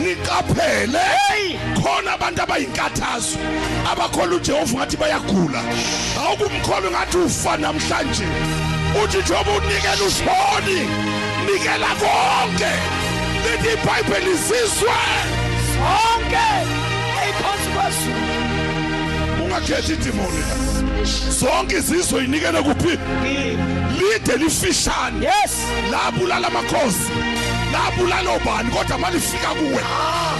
niqaphele 0.00 1.04
khona 1.82 2.12
abantu 2.12 2.42
abayinkathazo 2.42 3.38
abakhola 3.90 4.36
uJehova 4.36 4.74
ngathi 4.78 4.96
bayagula. 4.96 5.62
Awukumkhola 6.26 6.90
ngathi 6.90 7.18
ufa 7.18 7.56
namhlanje. 7.56 8.26
Uthi 9.04 9.18
njengoba 9.18 9.52
unikela 9.52 10.04
usiboni 10.06 10.80
nikela 11.46 11.90
konke. 12.00 12.72
Lithi 13.44 13.68
iBhayibheli 13.74 14.30
izizwe 14.30 15.37
sonke 15.78 16.46
eyiphansi 17.22 17.68
kwazulu 17.74 18.24
ungakhethi 19.44 19.92
idimoni. 19.92 20.42
Zonke 21.40 21.76
izizwe 21.76 22.24
inikele 22.24 22.62
kuphi? 22.62 22.98
Lide 23.98 24.36
lifishane. 24.36 25.26
Yes. 25.26 25.52
Labulala 25.90 26.46
amakhosi 26.46 27.10
labulala 27.72 28.30
obani 28.30 28.70
kodwa 28.70 28.98
malifika 28.98 29.48
kuwe 29.48 29.82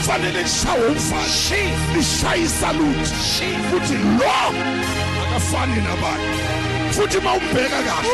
fanele 0.06 0.42
lishawe 0.42 0.86
umfana. 0.86 1.22
Jesus 1.22 1.96
lishaye 1.96 2.42
isaluti. 2.42 3.14
Futhi 3.70 3.94
lo 3.94 4.32
akafani 5.22 5.76
nabanye. 5.76 6.28
Futhi 6.90 7.20
mawumbheka 7.20 7.82
kahle 7.82 8.10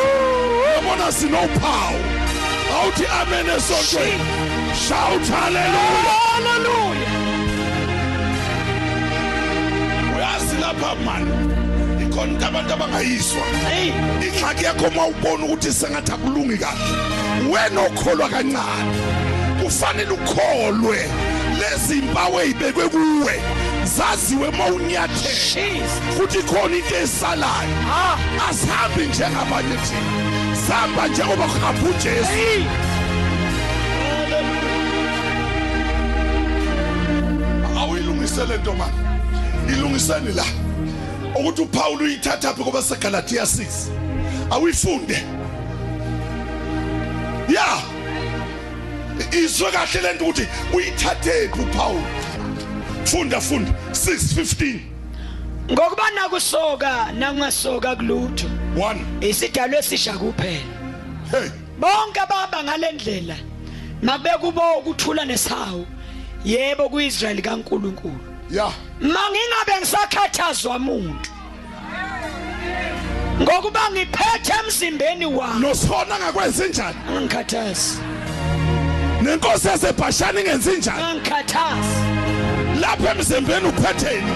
uyabona 0.70 1.12
sinophawu. 1.12 2.00
Awuthi 2.74 3.06
amen 3.06 3.46
esontweni 3.56 4.24
shout 4.88 5.28
hallelujah. 5.30 6.20
Haleluya 6.32 7.13
uyazi 10.34 10.56
lapha 10.56 10.94
mani 11.04 11.30
ikhona 12.02 12.32
into 12.32 12.46
abantu 12.46 12.72
abangayiswa. 12.72 13.42
Hey! 13.68 13.92
Ingxaki 14.26 14.64
yakho 14.64 14.88
uma 14.88 15.06
ubona 15.06 15.44
ukuthi 15.44 15.72
sengathi 15.72 16.12
akulungi 16.12 16.58
kahle 16.58 17.50
wena 17.50 17.80
okholwa 17.80 18.28
kancane 18.28 18.98
kufanele 19.62 20.10
ukholwe. 20.10 20.98
Lezi 21.58 22.02
mpawu 22.02 22.40
ey'bekwe 22.40 22.88
kuwe 22.88 23.40
zaziwe 23.84 24.50
jesus! 25.08 25.90
Futhi 26.16 26.42
khona 26.42 26.76
into 26.76 26.96
esalayo 26.96 27.68
asihambi 28.48 29.06
njengabanye 29.06 29.76
thina 29.86 30.56
sihamba 30.66 31.08
njengoba 31.08 31.44
kuhamba 31.44 31.88
ujesu. 31.90 32.66
Awuyilungisele 37.78 38.56
nto 38.56 38.72
mani 38.72 39.13
ilungiseni 39.68 40.32
la? 40.32 40.44
Ukuthi 41.34 41.62
uPaul 41.62 42.02
uyithatha 42.02 42.54
phi 42.54 42.62
ngoba 42.62 42.82
seGalatia 42.82 43.42
6 43.42 43.64
awifunde. 44.50 45.22
Ya! 47.48 47.66
Izwe 49.32 49.72
kahle 49.72 50.00
lento 50.00 50.24
ukuthi 50.24 50.46
uyithathe 50.74 51.48
phi 51.48 51.60
uPaul 51.60 52.02
funda 53.04 53.40
funda. 53.40 53.72
6:15 53.90 54.78
ngokuba 55.72 56.10
nakusoka 56.14 57.12
nangasoka 57.12 57.96
kulutho. 57.96 58.46
1 58.76 58.96
isidalwe 59.20 59.78
esisha 59.78 60.12
kuphela. 60.12 60.60
Hey. 61.30 61.48
Bonke 61.80 62.20
abahamba 62.20 62.64
ngalendlela 62.64 63.36
mabe 64.02 64.30
kubo 64.40 64.62
ukuthula 64.78 65.24
nesawu. 65.24 65.86
Yebo 66.44 66.88
kuIsrael 66.88 67.42
kaNkuluNkulu. 67.42 68.20
Ya. 68.50 68.70
Mangingabe 69.04 69.72
ngisakhathazwa 69.80 70.76
umuntu 70.76 71.30
ngokuba 73.42 73.80
ngiphethe 73.92 74.52
emzimbeni 74.60 75.26
wami. 75.26 75.60
Nosona 75.60 76.14
ngakwenza 76.18 76.66
njani? 76.66 76.96
Angikhathazi 77.16 77.98
nenkosi 79.22 79.68
yasebhashani 79.68 80.40
ingenzi 80.40 80.70
njani? 80.78 81.02
Angikhathazi 81.02 81.96
lapha 82.80 83.10
emzimbeni 83.10 83.68
uphetheni. 83.68 84.32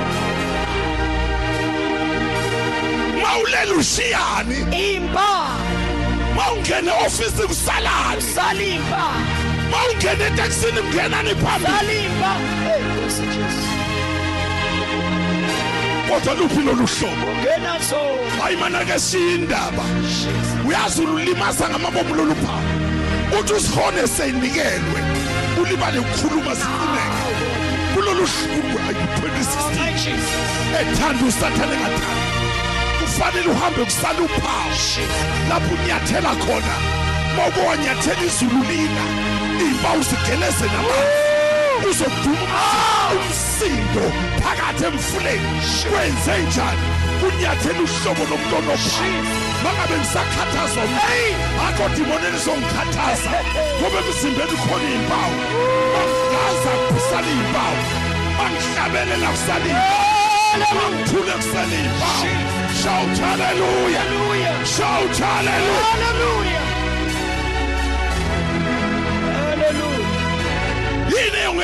Mawulela 3.22 3.74
ushiyani. 3.74 4.56
Impa. 4.94 5.30
Mawungena 6.36 6.92
office 7.06 7.46
kusalani. 7.46 8.22
Salimpa 8.34 9.04
mawungena 9.70 10.26
etakisini 10.26 10.80
kungenani 10.82 11.34
phambili. 11.34 11.76
Salimpa 11.76 12.32
hey 12.64 12.82
Nkosi 12.82 13.22
Jesu. 13.22 13.87
Kodwa 16.08 16.34
luphi 16.34 16.60
lolu 16.66 16.86
hlobo? 16.86 17.28
Ngena 17.40 17.74
so. 17.90 18.00
Hayi 18.42 18.56
mana 18.56 18.84
ke 18.84 18.98
siyindaba 18.98 19.84
uyazi 20.66 21.02
ulimaza 21.02 21.68
ngamabomu 21.68 22.14
lolu 22.14 22.34
phawu. 22.34 23.40
Uthi 23.40 23.52
usihone 23.52 24.06
seyinikelwe. 24.06 25.00
Ulibale 25.62 25.98
ukukhuluma 25.98 26.52
siqhubeke 26.56 27.22
kulolu 27.94 28.26
hlubu 28.32 28.78
ayi 28.86 29.02
2016 29.20 29.76
my 29.76 29.92
Jesus. 29.92 30.48
Ethanda 30.80 31.24
usathane 31.28 31.76
ngathanda 31.80 32.28
kufanele 33.00 33.48
uhambe 33.48 33.84
kusala 33.84 34.20
uphawu. 34.26 34.72
Lapho 35.48 35.74
unyathela 35.74 36.32
khona. 36.42 36.76
Mawuke 37.36 37.60
wanyathela 37.68 38.22
izulu 38.26 38.60
lina 38.68 39.04
iy'mpawu 39.62 40.02
zigeleze 40.02 40.66
namanzi 40.74 41.27
uzoduma 41.90 42.62
umsindo 43.16 44.04
phakathi 44.42 44.84
emfuleni 44.84 45.50
kwenze 45.90 46.34
njani? 46.46 46.86
Kunyathela 47.20 47.80
uhlobo 47.84 48.24
ophawu 48.34 49.38
mangabe 49.64 49.96
ngisakhathazwa 49.98 50.82
akho 51.66 51.84
dimoneni 51.94 52.30
lizongikhathaza 52.34 53.32
ngoba 53.78 53.98
emzimbeni 54.06 54.56
khona 54.62 54.88
iy'mpawu. 54.90 55.36
Mangaza 55.94 56.72
kusala 56.88 57.30
iy'mpawu. 57.34 57.80
Mangihlabelela 58.38 59.28
kusala 59.34 59.66
iy'mpawu. 59.70 60.06
Mangithule 60.76 61.34
kusala 61.40 61.74
iy'mpawu. 61.80 62.58
Shout 62.80 63.18
hallelujah. 63.18 64.06
Shout 64.64 65.18
hallelujah. 65.18 66.67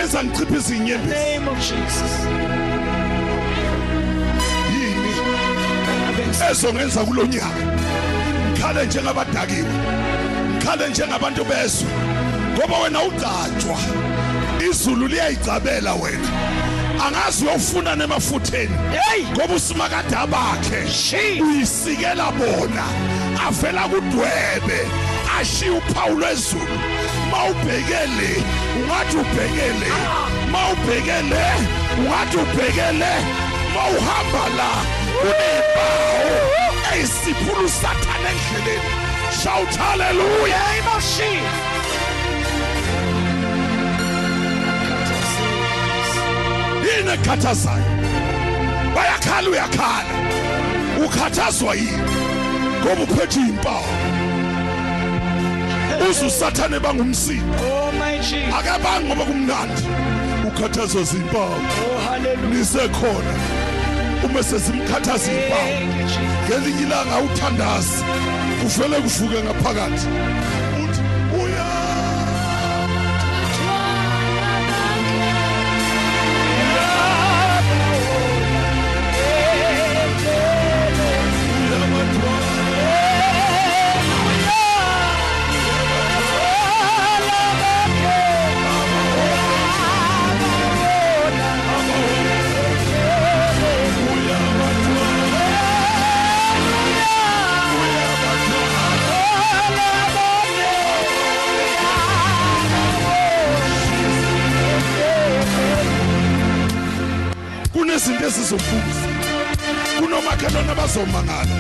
Yini 0.05 0.15
eyongenza 0.17 0.25
ngichiphize 0.25 0.77
inyembezi 0.77 1.15
name 1.15 1.49
of 1.49 1.59
Jesus. 1.59 2.13
Yini? 4.73 5.15
Ezongenza 6.51 7.05
kulonyaka 7.05 7.47
ngikhale 8.53 8.87
njengabadakiwe. 8.87 9.69
Ngikhale 10.57 10.89
njengabantu 10.89 11.45
bezwe 11.45 11.89
ngoba 12.57 12.79
wena 12.79 13.03
ugcatshwa 13.03 13.79
izulu 14.71 15.09
liyayigcabela 15.09 15.95
wena. 15.95 16.29
Angazi 17.07 17.45
uyofuna 17.45 17.97
nemafutheni. 17.97 18.77
Hey! 18.93 19.25
Ngoba 19.33 19.55
usimakade 19.55 20.17
bakhe 20.31 20.91
Shi. 20.93 21.43
uyisikela 21.43 22.33
bona. 22.33 22.85
Avela 23.49 23.83
kudwebe. 23.89 24.89
Ashiya 25.41 25.73
uphawu 25.73 26.19
lwezulu. 26.19 26.79
Mawubhekele 27.31 28.31
ungathi 28.77 29.17
ubhekele. 29.17 29.91
Mawubhekele 30.53 31.45
ungathi 31.99 32.37
ubhekele. 32.37 33.13
Mawuhamba 33.75 34.45
la 34.57 34.71
kunempawu 35.21 36.33
eyisiphulu 36.95 37.69
sathane 37.69 38.29
endleleni. 38.31 38.91
Shout 39.43 39.77
hallelujah! 39.77 40.59
Name 40.59 40.89
of 40.97 41.03
Jesus 45.09 46.11
yini 46.87 47.11
ekhathazayo? 47.15 47.85
Bayakhala 48.95 49.49
uyakhala. 49.51 50.15
Ukhathazwa 51.05 51.75
yini? 51.75 52.03
Ngoba 52.85 53.03
uphethe 53.03 53.41
impawu 53.41 53.85
uzusathane 56.11 56.81
bangumsindo 56.81 57.59
oh 57.59 57.93
my 57.93 58.19
Jesus. 58.19 58.55
Ake 58.59 58.83
bangi 58.85 59.07
ngoba 59.07 59.25
kumnandi. 59.25 59.83
Ukhathazwa 60.49 61.03
zimpawu 61.03 61.55
oh 61.55 61.99
hallelujah. 62.11 62.51
Nisekhona 62.51 63.35
uma 64.25 64.43
sesimkhathaza 64.43 65.33
impawu 65.33 65.69
thank 65.69 65.97
you 66.01 66.07
Jesus. 66.07 66.49
Ngelinye 66.49 66.83
ilanga 66.83 67.19
uthandazi 67.19 68.05
kuvele 68.63 68.97
kuvuke 69.01 69.43
ngaphakathi. 69.43 70.07
Sizobuza 108.05 109.09
kunomakhelwane 109.99 110.73
abazomangala 110.73 111.57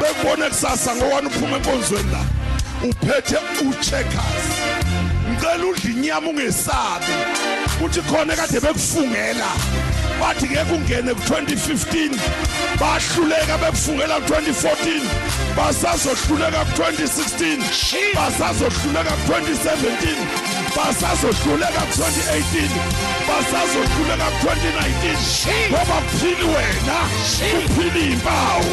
bekubone 0.00 0.48
kusasa 0.48 0.94
ngowani 0.96 1.26
uphuma 1.26 1.56
enkonzweni 1.56 2.10
la. 2.12 2.24
Uphethe 2.82 3.36
ucheckers. 3.68 4.44
Ngicela 5.30 5.64
udla 5.66 5.90
inyama 5.90 6.28
ungesabi. 6.28 7.12
Kuthi 7.78 8.00
khona 8.00 8.36
kade 8.36 8.60
bekufungela. 8.60 9.50
Bathi 10.20 10.46
ngeke 10.48 10.72
ungene 10.74 11.14
ku-2015 11.14 12.18
bahluleka 12.80 13.58
bekufungela 13.58 14.20
ku-2014 14.20 15.00
basazohluleka 15.56 16.64
ku-2016 16.64 17.60
basazohluleka 18.14 19.12
ku-2017 19.26 20.49
basazohluleka 20.76 21.82
ku-2018 21.90 22.70
basazohluleka 23.28 24.26
ku-2019 24.40 25.06
ngoba 25.70 25.96
kuphili 26.06 26.44
wena 26.44 26.98
kuphili 27.66 28.12
impawu. 28.12 28.70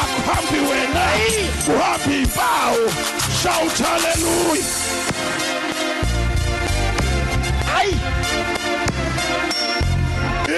Akuhambi 0.00 0.60
wena 0.70 1.04
kuhambi 1.64 2.14
impawu. 2.22 2.84
Shout 3.42 3.76
haleluya 3.86 4.64
hayi 7.72 7.96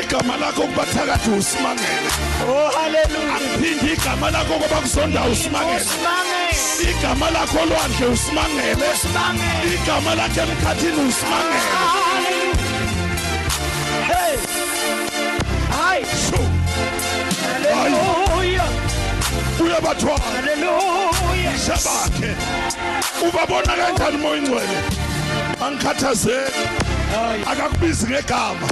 igama 0.03 0.37
lakho 0.37 0.63
kubathakathi 0.63 1.31
usimangele. 1.31 2.11
Oh 2.49 2.71
haleluya 2.77 3.35
akuphindi 3.37 3.93
igama 3.93 4.31
lakho 4.31 4.55
kuba 4.55 4.77
kuzonda 4.81 5.23
usimangele. 5.25 5.81
Usimangele. 5.81 6.91
Igama 6.91 7.31
lakho 7.31 7.59
olwandle 7.63 8.07
usimangele. 8.07 8.85
Usimangele. 8.95 9.75
Igama 9.75 10.15
lakho 10.15 10.41
emkhathini 10.41 11.01
usimangele. 11.09 11.63
Hey. 14.09 14.37
Hayi 15.77 16.05
Sho, 16.05 16.41
haleluya 17.75 18.65
uyabathwala. 19.61 20.25
Haleluya 20.35 21.53
bakhe 21.85 22.37
ubabona 23.29 23.73
kanjani 23.77 24.17
moya 24.17 24.37
ingcwele 24.37 24.79
angikhathazeki. 25.67 26.63
Hayi 27.15 27.43
akakubizi 27.53 28.07
ngegama. 28.07 28.69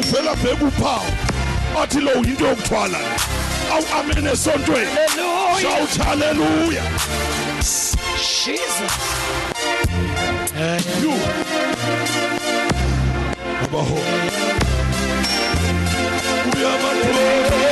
Uvela 0.00 0.34
bheka 0.34 0.64
uphawu. 0.64 1.10
Athi 1.82 2.00
lo 2.00 2.12
yinto 2.12 2.46
yokuthwala. 2.46 2.98
Awu 3.72 3.84
amen 3.98 4.26
esontweni. 4.26 4.90
Shout 5.60 5.96
haleluya 6.06 6.82
jesus. 8.44 8.94
You. 11.02 11.14
Abaho 13.64 13.98
uyabathwala 16.54 17.68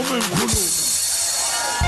awume 0.00 0.16
ngikhuluma 0.16 1.80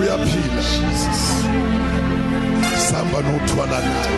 uyaphila. 0.00 0.62
Sihamba 2.84 3.18
nothwala 3.26 3.78
naye. 3.88 4.16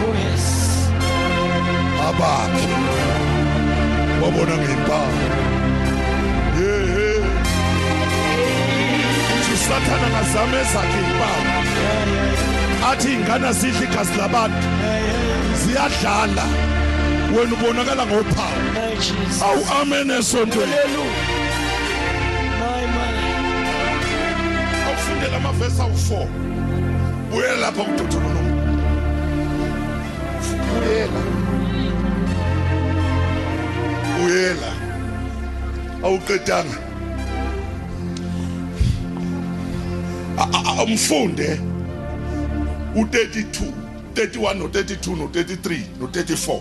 Abakhe. 2.09 2.68
Wabona 4.23 4.55
ngempawu 4.62 5.18
yehe. 6.61 7.11
Uthi 9.35 9.53
usathana 9.57 10.07
ngazama 10.12 10.57
ezakhe 10.62 10.99
impawu 11.05 11.42
athi 12.90 13.09
ingane 13.14 13.53
zidla 13.53 13.85
igazi 13.87 14.14
labantu. 14.18 14.66
Ziyadlala. 15.61 16.44
Wena 17.36 17.52
ubonakala 17.54 18.06
ngophawu. 18.06 18.58
Awu 19.44 19.64
amen 19.80 20.10
esontweni. 20.10 20.72
Awufundela 24.86 25.36
amavesi 25.36 25.80
awu-4 25.82 26.26
buyela 27.30 27.56
lapha 27.56 27.84
kudotholonomo 27.84 28.52
buyela. 30.68 31.20
Buyela. 34.18 34.72
Awuqedanga. 36.02 36.78
Umfunde. 40.84 41.60
U-32 42.96 43.72
31 44.14 44.54
no-32 44.54 45.16
no-33 45.16 45.80
no-34 46.00 46.60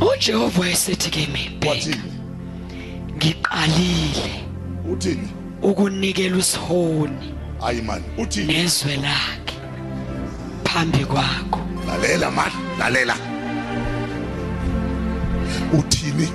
uJehova 0.00 0.60
wayesethi 0.60 1.10
kimi 1.10 1.50
bheka 1.60 1.96
ngiqalile 3.16 4.44
uthini? 4.92 5.28
ukunikela 5.62 6.36
usihoni 6.36 7.34
hayi 7.60 7.82
mani 7.82 8.04
uthini? 8.18 8.52
nezwe 8.52 8.96
lakhe 8.96 9.56
phambi 10.64 11.04
kwakho. 11.04 11.60
Lalela 11.86 12.30
mani 12.30 12.54
lalela. 12.78 13.16
Uthini? 15.78 16.28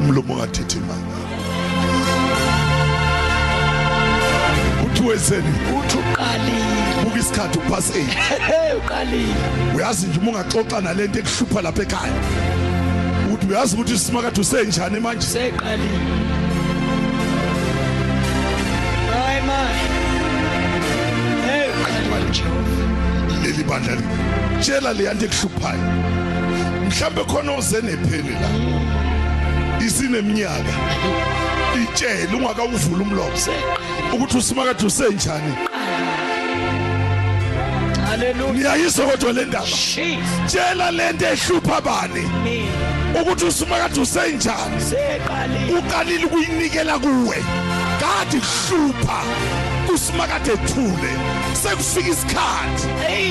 Umlomo 0.00 0.34
ungathethi 0.34 0.78
mani. 0.78 1.21
Uthi 5.02 5.08
wenzeni 5.08 5.48
uthi 5.78 5.96
uqalile. 5.98 7.04
Buka 7.04 7.18
isikhathi 7.18 7.58
upass 7.58 7.90
8 7.90 8.00
hey 8.38 8.76
uqalile. 8.76 9.34
Uyazi 9.76 10.06
nje 10.06 10.18
uma 10.20 10.30
ungaxoxa 10.30 10.80
nalento 10.80 11.18
ekuhlupha 11.18 11.62
lapha 11.62 11.82
ekhaya. 11.82 12.12
Uthi 13.32 13.46
uyazi 13.46 13.74
ukuthi 13.76 13.94
isimakade 13.94 14.40
usenjani 14.40 15.00
manje? 15.00 15.26
Seqalile 15.26 15.98
hayi 19.12 19.42
my 19.48 19.74
hey 21.46 21.68
uqalile. 21.70 22.30
uJehova 22.30 23.42
leli 23.42 23.64
bandla 23.64 23.96
tshela 24.60 24.92
le 24.92 25.04
yanto 25.04 25.24
ekuhluphayo. 25.24 25.84
Mhlambe 26.88 27.24
khona 27.24 27.52
oze 27.52 27.80
nepheli 27.82 28.34
la. 28.42 28.48
Isineminyaka 29.86 30.74
itshele 31.82 32.34
ungakawuvula 32.36 33.02
umlomo. 33.02 33.36
Seqalile 33.36 33.81
ukuthi 34.12 34.36
usimakade 34.38 34.86
usenjani? 34.86 35.54
Haleluya 38.06 38.52
ngiyayizwa 38.52 39.06
kodwa 39.06 39.32
le 39.32 39.44
ndaba. 39.44 39.66
Tshela 40.46 40.90
lento 40.90 41.26
ehlupha 41.26 41.80
bani? 41.80 42.24
Ukuthi 43.20 43.44
usimakade 43.44 44.00
usenjani? 44.00 44.80
Seqalile. 44.80 45.78
Uqalile 45.78 46.24
ukuyinikela 46.24 46.98
kuwe. 46.98 47.44
Kade 48.00 48.40
kuhlupha 48.40 49.18
usimakade 49.94 50.52
ethule. 50.52 51.12
Sekufika 51.62 52.10
isikhathi 52.10 52.88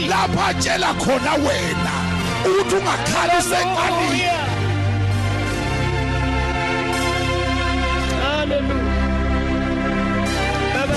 lapha 0.10 0.46
atshela 0.48 0.94
khona 0.94 1.34
wena 1.34 1.94
ukuthi 2.46 2.76
ungakhali 2.76 3.34
useqalile 3.40 4.41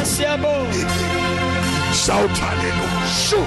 siyabonga. 0.04 0.88
Shout 1.94 2.38
hallelujah 2.38 3.08
shu. 3.28 3.40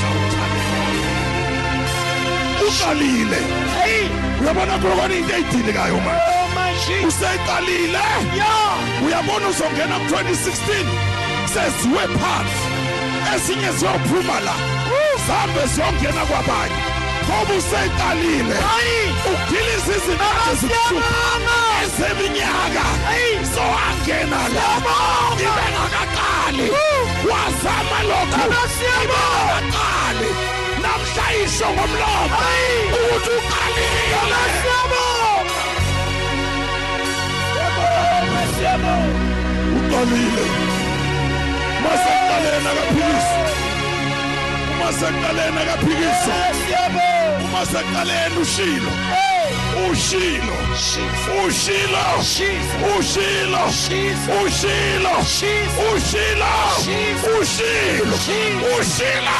Shout 0.00 0.32
hallelujah 0.40 1.14
uqalile. 2.68 3.40
Hey! 3.82 4.08
Uyabona 4.40 4.78
kulokona 4.78 5.14
into 5.14 5.34
eyidilikayo 5.34 5.96
manje? 5.96 6.22
Oh 6.26 6.48
my 6.54 6.72
Jesus 6.86 7.14
useqalile. 7.14 8.04
Yeah 8.36 8.64
uyabona 9.06 9.48
uzongena 9.48 9.98
ku-2016 9.98 10.86
seziwe 11.52 12.04
phansi. 12.18 12.64
Ezinye 13.34 13.72
ziyophuma 13.72 14.40
la. 14.40 14.54
Zihambe 15.26 15.66
ziyongena 15.74 16.24
kwabanye. 16.26 16.93
Ngoba 17.26 17.54
useqalile 17.58 18.58
ukudiliza 19.30 19.92
izinto 19.96 20.28
ezeminyaka. 21.82 22.86
Sowangena 23.54 24.42
la. 24.54 24.68
Ibengakaqali 25.44 26.66
wazama 27.30 27.98
lokhu. 28.08 28.40
Ibengakaqali 29.02 30.30
namhla 30.82 31.26
isho 31.44 31.68
ngomlomo. 31.74 32.38
Ukuthi 32.96 33.30
uqalile. 33.38 34.12
Uqalile. 39.78 40.46
Maseqaleni 41.82 42.68
akaphikisa 42.70 43.53
maseqaleni 44.94 45.58
akaphikisa 45.58 46.34
maseqaleni 47.52 48.38
ushilo. 48.42 48.92
Ushilo. 49.90 50.56
Ushilo. 51.46 52.04
Ushilo. 52.18 52.62
Ushilo. 52.96 53.62
Ushilo. 54.44 55.14
Ushilo. 57.48 57.94
Ushilo. 58.78 59.36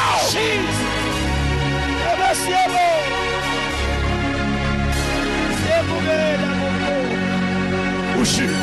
Ushilo. 8.21 8.59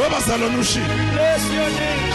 Webazalwane 0.00 0.58
ushilo 0.58 0.94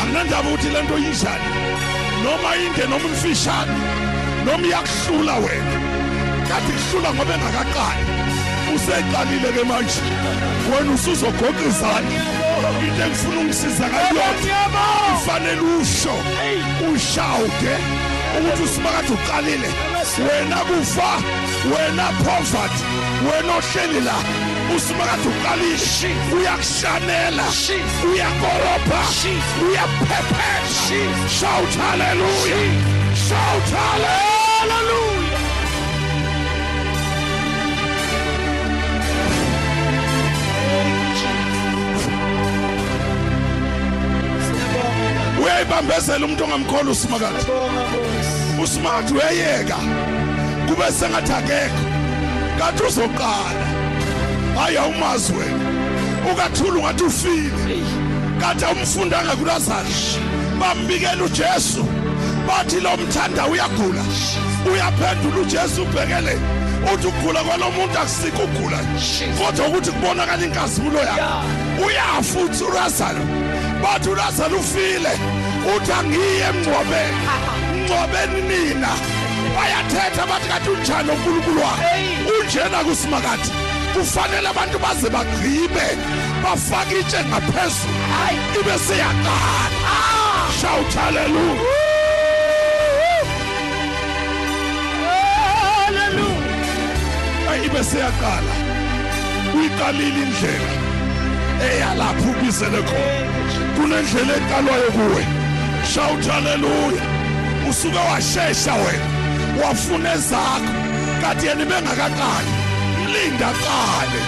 akunandaba 0.01 0.49
ukuthi 0.49 0.69
lento 0.69 0.97
yinjani? 0.97 1.88
Noma 2.23 2.55
inde 2.55 2.84
noma 2.91 3.05
umfishane 3.05 3.75
noma 4.45 4.67
iyakuhlula 4.67 5.36
wena. 5.43 5.75
Kathi 6.47 6.71
kuhlula 6.77 7.13
ngoba 7.13 7.34
engakaqali. 7.36 8.03
Useqalile 8.75 9.49
ke 9.55 9.63
manje. 9.69 10.01
Wena 10.69 10.91
usuzogoqa 10.93 11.63
izandla 11.69 12.39
into 12.86 13.03
engifuna 13.03 13.39
ungisiza 13.41 13.88
ngayona 13.88 14.21
kufanele 15.13 15.62
usho 15.62 16.15
ushawude 16.93 17.73
ukuthi 18.38 18.63
usimakade 18.63 19.13
uqalile. 19.13 19.69
Wena 20.25 20.58
kufa 20.67 21.12
wena 21.71 22.05
poverty 22.23 22.84
wena 23.25 23.53
ohleli 23.58 24.01
la. 24.08 24.59
Usimakade 24.75 25.27
uqalile 25.29 26.12
uyakushanela 26.38 27.43
uyakorobha 28.12 29.01
uyaphephetha 29.65 31.01
shout 31.39 31.73
hallelujah. 31.82 32.99
Shout 33.27 33.69
hallelujah. 33.75 34.99
Uyayibambezela 45.43 46.25
umuntu 46.25 46.43
ongamkhola 46.43 46.91
usimakade. 46.91 47.41
Usimakade 48.63 49.13
uyayeka 49.13 49.77
kube 50.67 50.91
sengathi 50.91 51.34
akekho. 51.34 51.82
Kanti 52.60 52.84
uzoqala. 52.84 53.78
Hayi 54.60 54.78
awumazi 54.78 55.34
wena 55.34 55.69
ukathula 56.32 56.80
ungathi 56.80 57.04
ufile. 57.04 57.52
Kanti 58.41 58.65
awumfundanga 58.65 59.36
kulazari 59.36 59.89
bambikela 60.60 61.24
ujesu. 61.24 61.86
Bathi 62.48 62.80
lo 62.80 62.98
mthanda 62.98 63.48
uyagula. 63.48 64.04
Uyaphendula 64.72 65.38
ujesu 65.41 65.82
ubhekele. 65.82 66.39
Uthi 66.93 67.08
ukugula 67.08 67.43
kwalo 67.43 67.72
muntu 67.72 68.00
akusikho 68.00 68.43
ukugula. 68.43 68.78
Kodwa 69.38 69.67
ukuthi 69.67 69.91
kubonakala 69.91 70.45
inkazimulo 70.45 71.00
yakhe. 71.00 71.24
Uyafa 71.86 72.39
uthi 72.39 72.63
urazaro 72.63 73.26
bathi 73.84 74.10
urazaro 74.10 74.58
ufile. 74.58 75.13
Uthi 75.76 75.91
angiye 75.91 76.39
emngcwabeni. 76.50 77.22
Mngcwabeni 77.76 78.41
nina. 78.41 78.89
Bayathetha 79.56 80.28
bathi 80.28 80.48
kathi 80.48 80.69
unjani 80.69 81.10
unkulunkulu 81.12 81.62
wakhe? 81.62 81.86
Unjena 82.41 82.84
kusimakade. 82.84 83.68
Kufanele 83.93 84.47
abantu 84.49 84.80
baze 84.80 85.10
bagqibe 85.10 85.88
bafake 86.43 86.99
itshe 86.99 87.19
ngaphezulu. 87.30 87.93
Ibe 88.60 88.75
seyaqala 88.88 89.93
shout 90.62 90.93
hallelujah. 90.93 91.78
Ay, 97.49 97.65
ibe 97.65 97.84
seyaqala 97.84 98.54
uyiqalile 99.56 100.21
indlela. 100.25 100.73
Eyalapho 101.67 102.30
ubizele 102.32 102.82
khona. 102.89 103.43
Kunendlela 103.75 104.34
eqalwayo 104.39 104.89
kuwe. 104.91 105.23
Shout 105.93 106.25
hallelujah. 106.32 107.06
Usuke 107.69 108.02
washesha 108.10 108.73
wena. 108.73 109.08
Wafuna 109.62 110.13
ezakho. 110.13 110.73
Kanti 111.21 111.45
yena 111.47 111.65
bengakaqali 111.65 112.68
mlinda 113.10 113.50
qale 113.63 114.22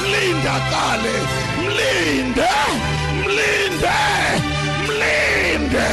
mlinda 0.00 0.54
qale 0.70 1.14
mlinde 1.62 2.50
mlinde 3.24 3.98
mlinde. 4.86 5.88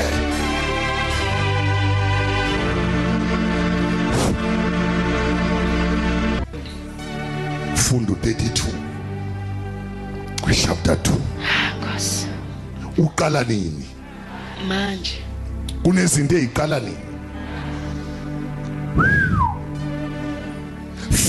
Fundo 7.76 8.14
32 8.14 8.64
kwichapter 10.42 10.96
2 10.96 11.12
Nkosi. 11.96 12.28
Uqala 12.98 13.44
nini? 13.44 13.86
Manje. 14.68 15.22
Kunezinto 15.84 16.36
eziqala 16.36 16.80
nini? 16.80 17.06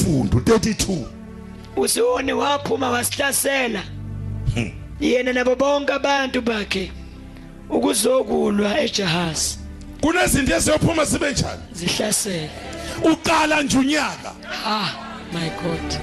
Fundo 0.07 0.39
32 0.39 1.05
usiwone 1.77 2.33
waphuma 2.33 2.91
wasihlasela. 2.91 3.83
Yena 5.01 5.33
nabo 5.33 5.57
bonke 5.57 5.93
abantu 5.93 6.41
bakhe 6.43 6.93
ukuzokulwa 7.71 8.81
eJahazi 8.81 9.59
kunezinto 10.01 10.55
eziyophuma 10.57 11.07
sibe 11.07 11.31
njani? 11.31 11.63
Zihlasele. 11.73 12.51
Uqala 13.13 13.63
nje 13.63 13.79
unyaka. 13.79 14.33
Ah 14.67 14.91
my 15.33 15.51
god. 15.63 16.01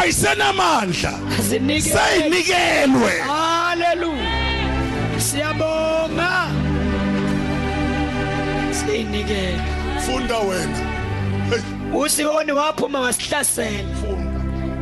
Ayisenamandla. 0.00 1.18
Zinike 1.48 1.90
seyinikelwe. 1.90 3.20
Haleluya 3.20 4.30
siyabonga. 5.18 6.48
Sinikele 8.70 9.60
funda 10.06 10.38
wena. 10.38 10.95
Hey 11.96 12.04
usiwone 12.04 12.52
waphuma 12.52 13.00
wasihlasela. 13.00 13.84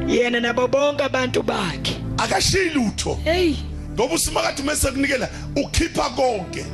Yena 0.09 0.41
nabo 0.41 0.69
bonke 0.69 1.05
abantu 1.05 1.43
bakhe. 1.43 1.97
Akashiyi 2.19 2.71
lutho. 2.71 3.19
Hey. 3.25 3.55
Ngoba 3.95 4.15
usimakathi 4.15 4.63
mase 4.63 4.91
kunikela 4.91 5.29
ukhipha 5.57 6.11
konke. 6.11 6.65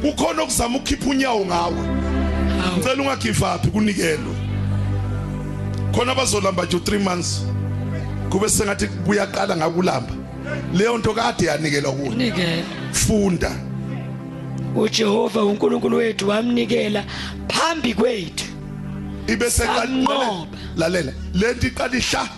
Kukhona 0.00 0.42
okuzama 0.42 0.76
ukukhipha 0.76 1.10
unyawo 1.10 1.46
ngawe 1.46 1.76
ngicela 2.78 3.02
ungagive 3.02 3.44
up 3.44 3.66
kunikelwe? 3.72 4.34
Khona 5.92 6.12
abazolamba 6.12 6.64
nje 6.64 6.76
3 6.76 6.98
months. 6.98 7.42
Kube 8.30 8.48
sengathi 8.48 8.86
kuyaqala 8.86 9.56
ngakulamba. 9.56 10.12
Leyo 10.74 10.98
nto 10.98 11.14
kade 11.14 11.46
yanikelwa 11.46 11.92
kuwe. 11.92 12.08
Nikele. 12.08 12.64
Funda. 12.92 13.50
uJehova 14.76 15.44
uNkulunkulu 15.44 15.96
wethu 15.96 16.28
wamnikela 16.28 17.04
phambi 17.48 17.94
kwethu. 17.94 18.43
Ibe 19.28 19.50
seqala 19.50 19.86
Samnqoba. 19.86 20.46
lalela 20.76 21.12
lento 21.34 21.66
iqala 21.66 21.96
ihla 21.96 22.28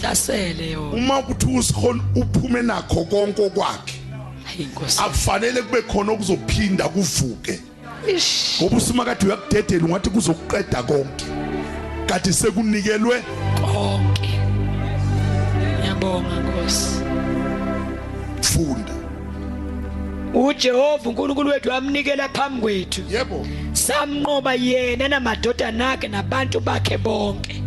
hlasele 0.00 0.70
yona. 0.72 0.96
Uma 0.96 1.22
kuthi 1.22 1.46
usikhona 1.46 2.02
uphume 2.14 2.62
nakho 2.62 3.04
konke 3.04 3.42
okwakhe 3.42 3.94
inkosi 4.58 5.00
akufanele 5.00 5.62
kube 5.62 5.82
khona 5.82 6.12
okuzophinda 6.12 6.88
kuvuke. 6.88 7.60
Ish. 8.16 8.60
Ngoba 8.62 8.76
usimakade 8.76 9.26
uyakudedela 9.26 9.84
ungathi 9.84 10.10
kuzokuqeda 10.10 10.82
konke. 10.82 11.24
Kanti 12.06 12.32
sekunikelwe 12.32 13.22
konke. 13.60 14.40
Ngiyabonga 15.80 16.36
nkosi. 16.40 16.96
funda 18.42 18.95
uJehova 20.34 21.08
uNkulunkulu 21.10 21.50
wethu 21.50 21.70
wamnikela 21.70 22.28
phambi 22.28 22.60
kwethu. 22.60 23.02
Yebo. 23.10 23.46
Samnqoba 23.72 24.54
yena 24.54 25.08
namadodana 25.08 25.92
akhe 25.92 26.08
nabantu 26.08 26.60
bakhe 26.60 26.98
bonke. 26.98 27.62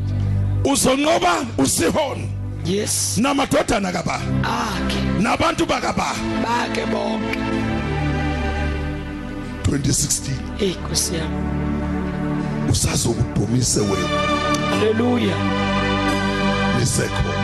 Uzonqoba 0.65 1.45
usihoni. 1.57 2.29
Yes. 2.65 3.17
Namadodana 3.17 3.91
kaba. 3.91 4.21
Akhe. 4.43 5.21
Nabantu 5.21 5.65
bakaba 5.65 6.15
bakhe 6.43 6.85
bonke. 6.85 7.39
2016 9.63 10.31
inkosi 10.59 11.15
yami. 11.15 11.35
Usazokudumise 12.71 13.79
wena. 13.79 14.19
Haleluya 14.69 15.35
nisekho. 16.79 17.38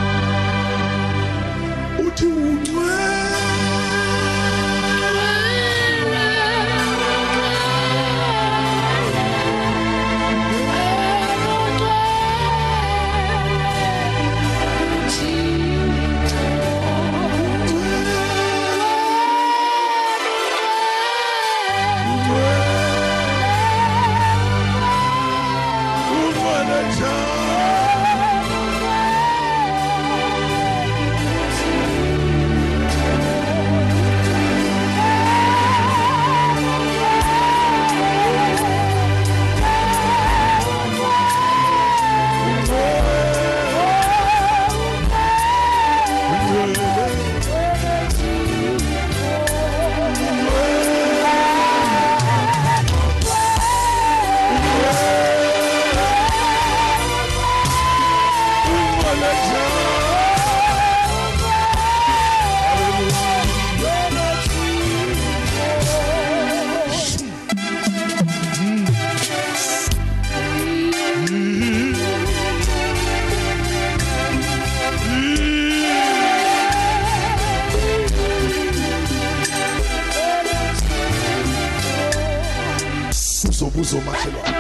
Kuzo 83.86 84.02
makhelwane 84.02 84.58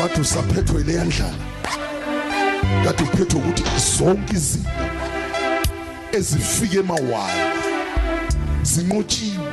bathi 0.00 0.20
usaphethwe 0.20 0.82
leya 0.82 1.04
ndlala 1.04 1.34
kade 2.84 3.02
uphethwe 3.02 3.40
ukuthi 3.40 3.62
zonke 3.96 4.34
izinto 4.34 4.70
ezifike 6.12 6.78
emawala 6.78 7.52
zinqotshiwe. 8.62 9.52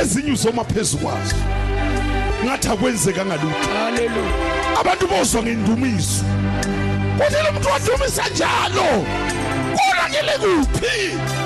Ezinye 0.00 0.32
uzoma 0.32 0.64
phezu 0.64 0.98
kwazo. 0.98 1.36
Ngathi 2.44 2.68
akwenzeka 2.68 3.24
ngalutho. 3.26 3.68
Haleluya 3.78 4.80
abantu 4.80 5.06
bozwa 5.06 5.42
ngendumiso. 5.42 6.24
Kuthi 7.18 7.42
lo 7.44 7.52
muntu 7.52 7.68
wadumisa 7.68 8.28
njalo. 8.28 9.06
Konakele 9.76 10.32
kuphi 10.38 11.43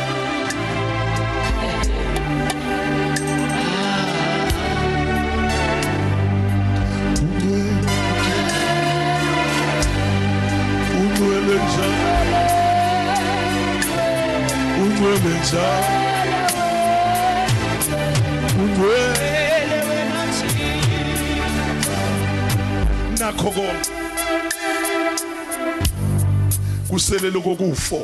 unwele 15.09 15.38
njalo 15.40 15.85
unwele 18.59 19.29
ele 19.62 19.79
wena 19.88 20.23
nakho 23.18 23.51
konke 23.51 23.90
kuselele 26.88 27.38
koku4 27.38 28.03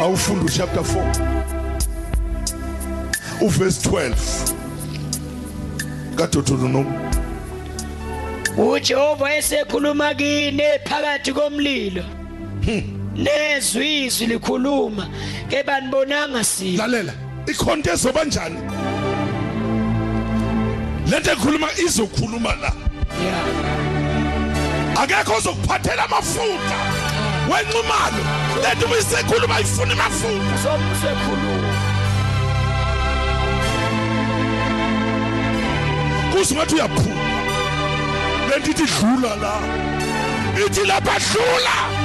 awufunda 0.00 0.44
uchapter 0.44 0.82
4 0.82 1.40
uverse 3.40 3.88
12 3.88 4.14
kaDuteronomy 6.16 6.92
uJehova 8.58 9.36
esekhuluma 9.36 10.14
kini 10.14 10.62
phakathi 10.84 11.32
komlilo. 11.32 12.04
Nezwi 13.24 14.04
izwi 14.04 14.26
likhuluma 14.26 15.08
ke 15.50 15.62
banibonanga 15.62 16.44
sipho 16.44 16.82
lalela 16.82 17.12
ikhonto 17.46 17.92
ezoba 17.92 18.24
njani 18.24 18.60
lento 21.10 21.30
ekhuluma 21.32 21.68
izokhuluma 21.84 22.54
la. 22.62 22.72
Yeah 23.22 23.70
akekho 25.02 25.34
ozokuphathela 25.36 26.04
amafutha. 26.04 26.78
Wenxumalo 27.50 28.22
lento 28.62 28.86
uyisekhuluma 28.86 29.60
ifuna 29.60 29.92
amafutha. 29.92 30.56
Somusekhuluma 30.62 31.74
kuze 36.32 36.54
ngathi 36.54 36.74
uyaphuma. 36.74 37.24
Lento 38.50 38.70
ithi 38.70 38.86
dlula 38.86 39.36
la. 39.42 39.54
Ithi 40.66 40.84
lapha 40.86 41.18
dlula. 41.18 41.99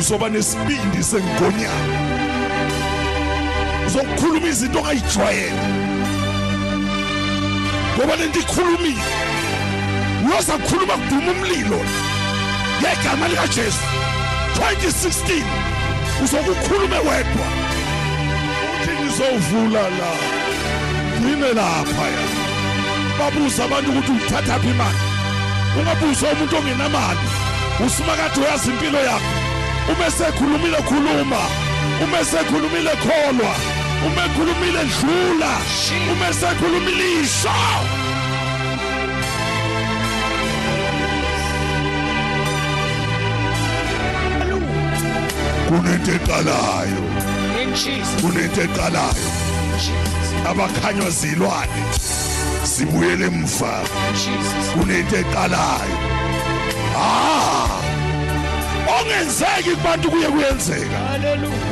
Uzoba 0.00 0.28
nesibindi 0.28 1.02
sengonyama 1.04 1.96
uzokukhuluma 3.86 4.48
izinto 4.48 4.78
ongayijwayele. 4.78 5.62
Ngoba 7.94 8.16
lento 8.16 8.38
ikhulumile 8.40 9.04
uyoza 10.24 10.52
kukhuluma 10.52 10.94
kuduma 11.00 11.32
umlilo. 11.32 11.80
Ngegama 12.80 13.28
likajesu 13.28 13.84
2016 14.56 15.44
uzokukhulume 16.24 16.96
wedwa. 16.96 17.48
Uthi 18.72 18.92
ngizovula 19.00 19.82
la 19.98 20.12
ngine 21.20 21.48
lapha 21.58 22.06
ya. 22.14 22.24
Babuza 23.18 23.64
abantu 23.64 23.90
ukuthi 23.90 24.12
uyithathaphi 24.12 24.68
imali? 24.68 25.00
Ungabuza 25.78 26.26
umuntu 26.32 26.56
ongenamali 26.56 27.26
usuma 27.86 28.16
kade 28.16 28.40
uyazi 28.40 28.70
impilo 28.70 28.98
yakho 28.98 29.39
uma 29.92 30.06
esekhulumile 30.06 30.80
khuluma. 30.88 31.42
Uma 32.04 32.20
esekhulumile 32.20 32.94
kholwa. 33.04 33.54
Uma 34.06 34.24
ekhulumile 34.24 34.84
dlula. 34.84 35.52
Uma 36.12 36.28
esekhulumile 36.28 37.22
isho 37.22 38.10
kunento 45.70 46.10
eqalayo. 46.10 47.02
In 47.62 47.70
Jesus. 47.74 48.20
Kunento 48.20 48.60
eqalayo. 48.60 49.28
Jesus. 49.78 50.26
Abakhanywa 50.50 51.10
zilwane 51.10 51.82
sibuyele 52.64 53.26
emva 53.26 53.82
Jesus. 54.12 54.66
Kunento 54.74 55.16
eqalayo. 55.16 55.96
Ah! 56.96 57.79
Ongenzeki 58.96 59.70
kubantu 59.76 60.10
kuye 60.10 60.28
kuyenzeka. 60.28 60.98
Haleluya 61.08 61.70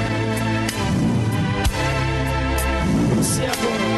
siyabonga 3.22 3.88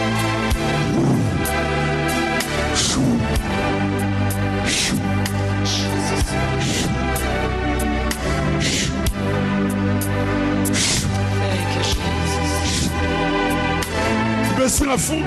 besingafuni 14.59 15.25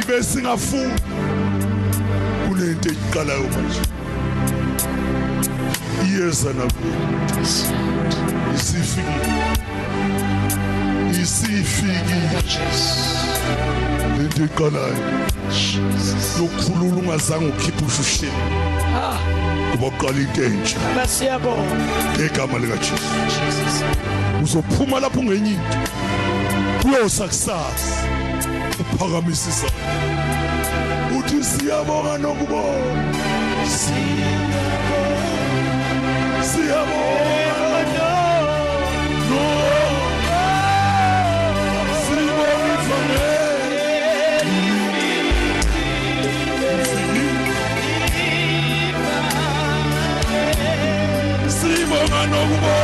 ibe 0.00 0.22
singafuni. 0.22 0.94
Kunento 2.48 2.88
eqalayo 2.92 3.46
manje. 3.54 3.93
Iyeza 6.14 6.48
nakuwe 6.48 6.94
isifikile 8.54 9.44
isifikile 11.22 12.18
lento 14.18 14.42
eqalayo 14.44 14.96
yokukhulula 16.38 16.96
ungazange 17.00 17.46
ukhiphe 17.46 17.84
ushusheni 17.88 18.42
ah 18.96 19.18
kuba 19.72 19.90
kuqala 19.90 20.18
into 20.20 20.42
entsha 20.44 20.78
basiyabonga 20.96 21.76
ngegama 22.14 22.58
likajesu. 22.58 23.08
Jesus 23.34 23.76
uzophuma 24.42 25.00
lapho 25.00 25.20
ungenye 25.20 25.50
into. 25.50 25.78
Kuyosa 26.82 27.26
kusasa 27.26 27.96
uphakamisa 28.80 29.50
isandla 29.50 29.84
uthi 31.18 31.44
siyabonga 31.44 32.18
nokubonga 32.18 33.24
siyabonga 33.78 34.73
siyabonga 36.54 38.10
no 39.28 39.44
siyabonga 42.02 42.72
ivangeli 42.74 44.58
siyabonga 51.58 52.74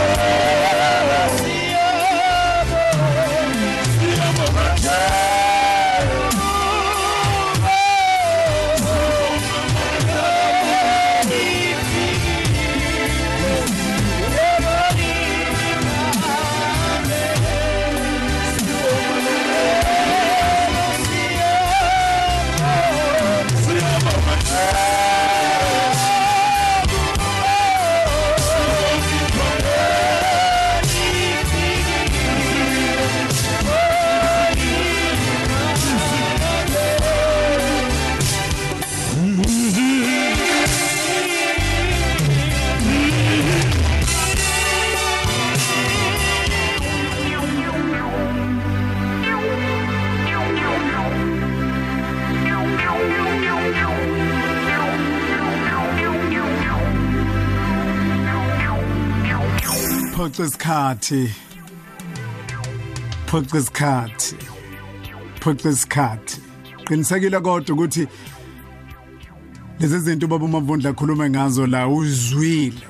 phoxa 60.41 60.47
isikhathi. 60.47 61.31
Phoqa 63.27 63.59
isikhathi. 63.59 64.37
Phoqa 65.41 65.69
isikhathi. 65.69 66.41
Qinisekile 66.87 67.41
kodwa 67.41 67.75
ukuthi 67.75 68.09
lezi 69.81 69.99
zinto 69.99 70.27
baba 70.27 70.45
umavundla 70.45 70.91
akhuluma 70.91 71.31
ngazo 71.31 71.67
la 71.67 71.89
uzwile. 71.89 72.87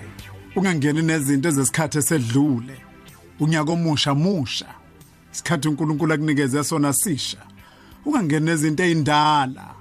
Ungangeni 0.56 1.02
nezinto 1.02 1.48
ezesikhathi 1.48 1.98
esedlule. 1.98 2.76
Unyaka 3.40 3.72
omusha 3.72 4.14
musha. 4.14 4.66
Isikhathi 5.32 5.68
uNkulunkulu 5.68 6.14
akunikeze 6.14 6.64
sona 6.64 6.92
sisha. 6.92 7.38
Ungangeni 8.06 8.46
nezinto 8.46 8.84
ezindala 8.84 9.74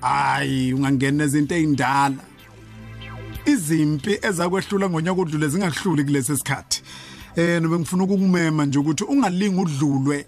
hayi 0.00 0.72
ungangeni 0.72 1.18
nezinto 1.18 1.54
ezindala 1.54 2.31
izimpi 3.46 4.18
ezakwehlula 4.22 4.90
ngonyaka 4.90 5.20
odlule 5.20 5.48
zingahluli 5.48 6.04
kulesi 6.04 6.36
sikhathi. 6.36 6.82
Eh 7.36 7.62
nobe 7.62 7.78
ngifuna 7.78 8.04
ukukumema 8.04 8.66
nje 8.66 8.78
ukuthi 8.78 9.04
ungalingi 9.04 9.60
udlulwe 9.60 10.26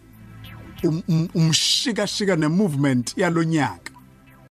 um- 0.84 1.02
um- 1.08 1.28
umshikashika 1.34 2.36
nemovement 2.36 3.14
yalonyaka 3.16 3.93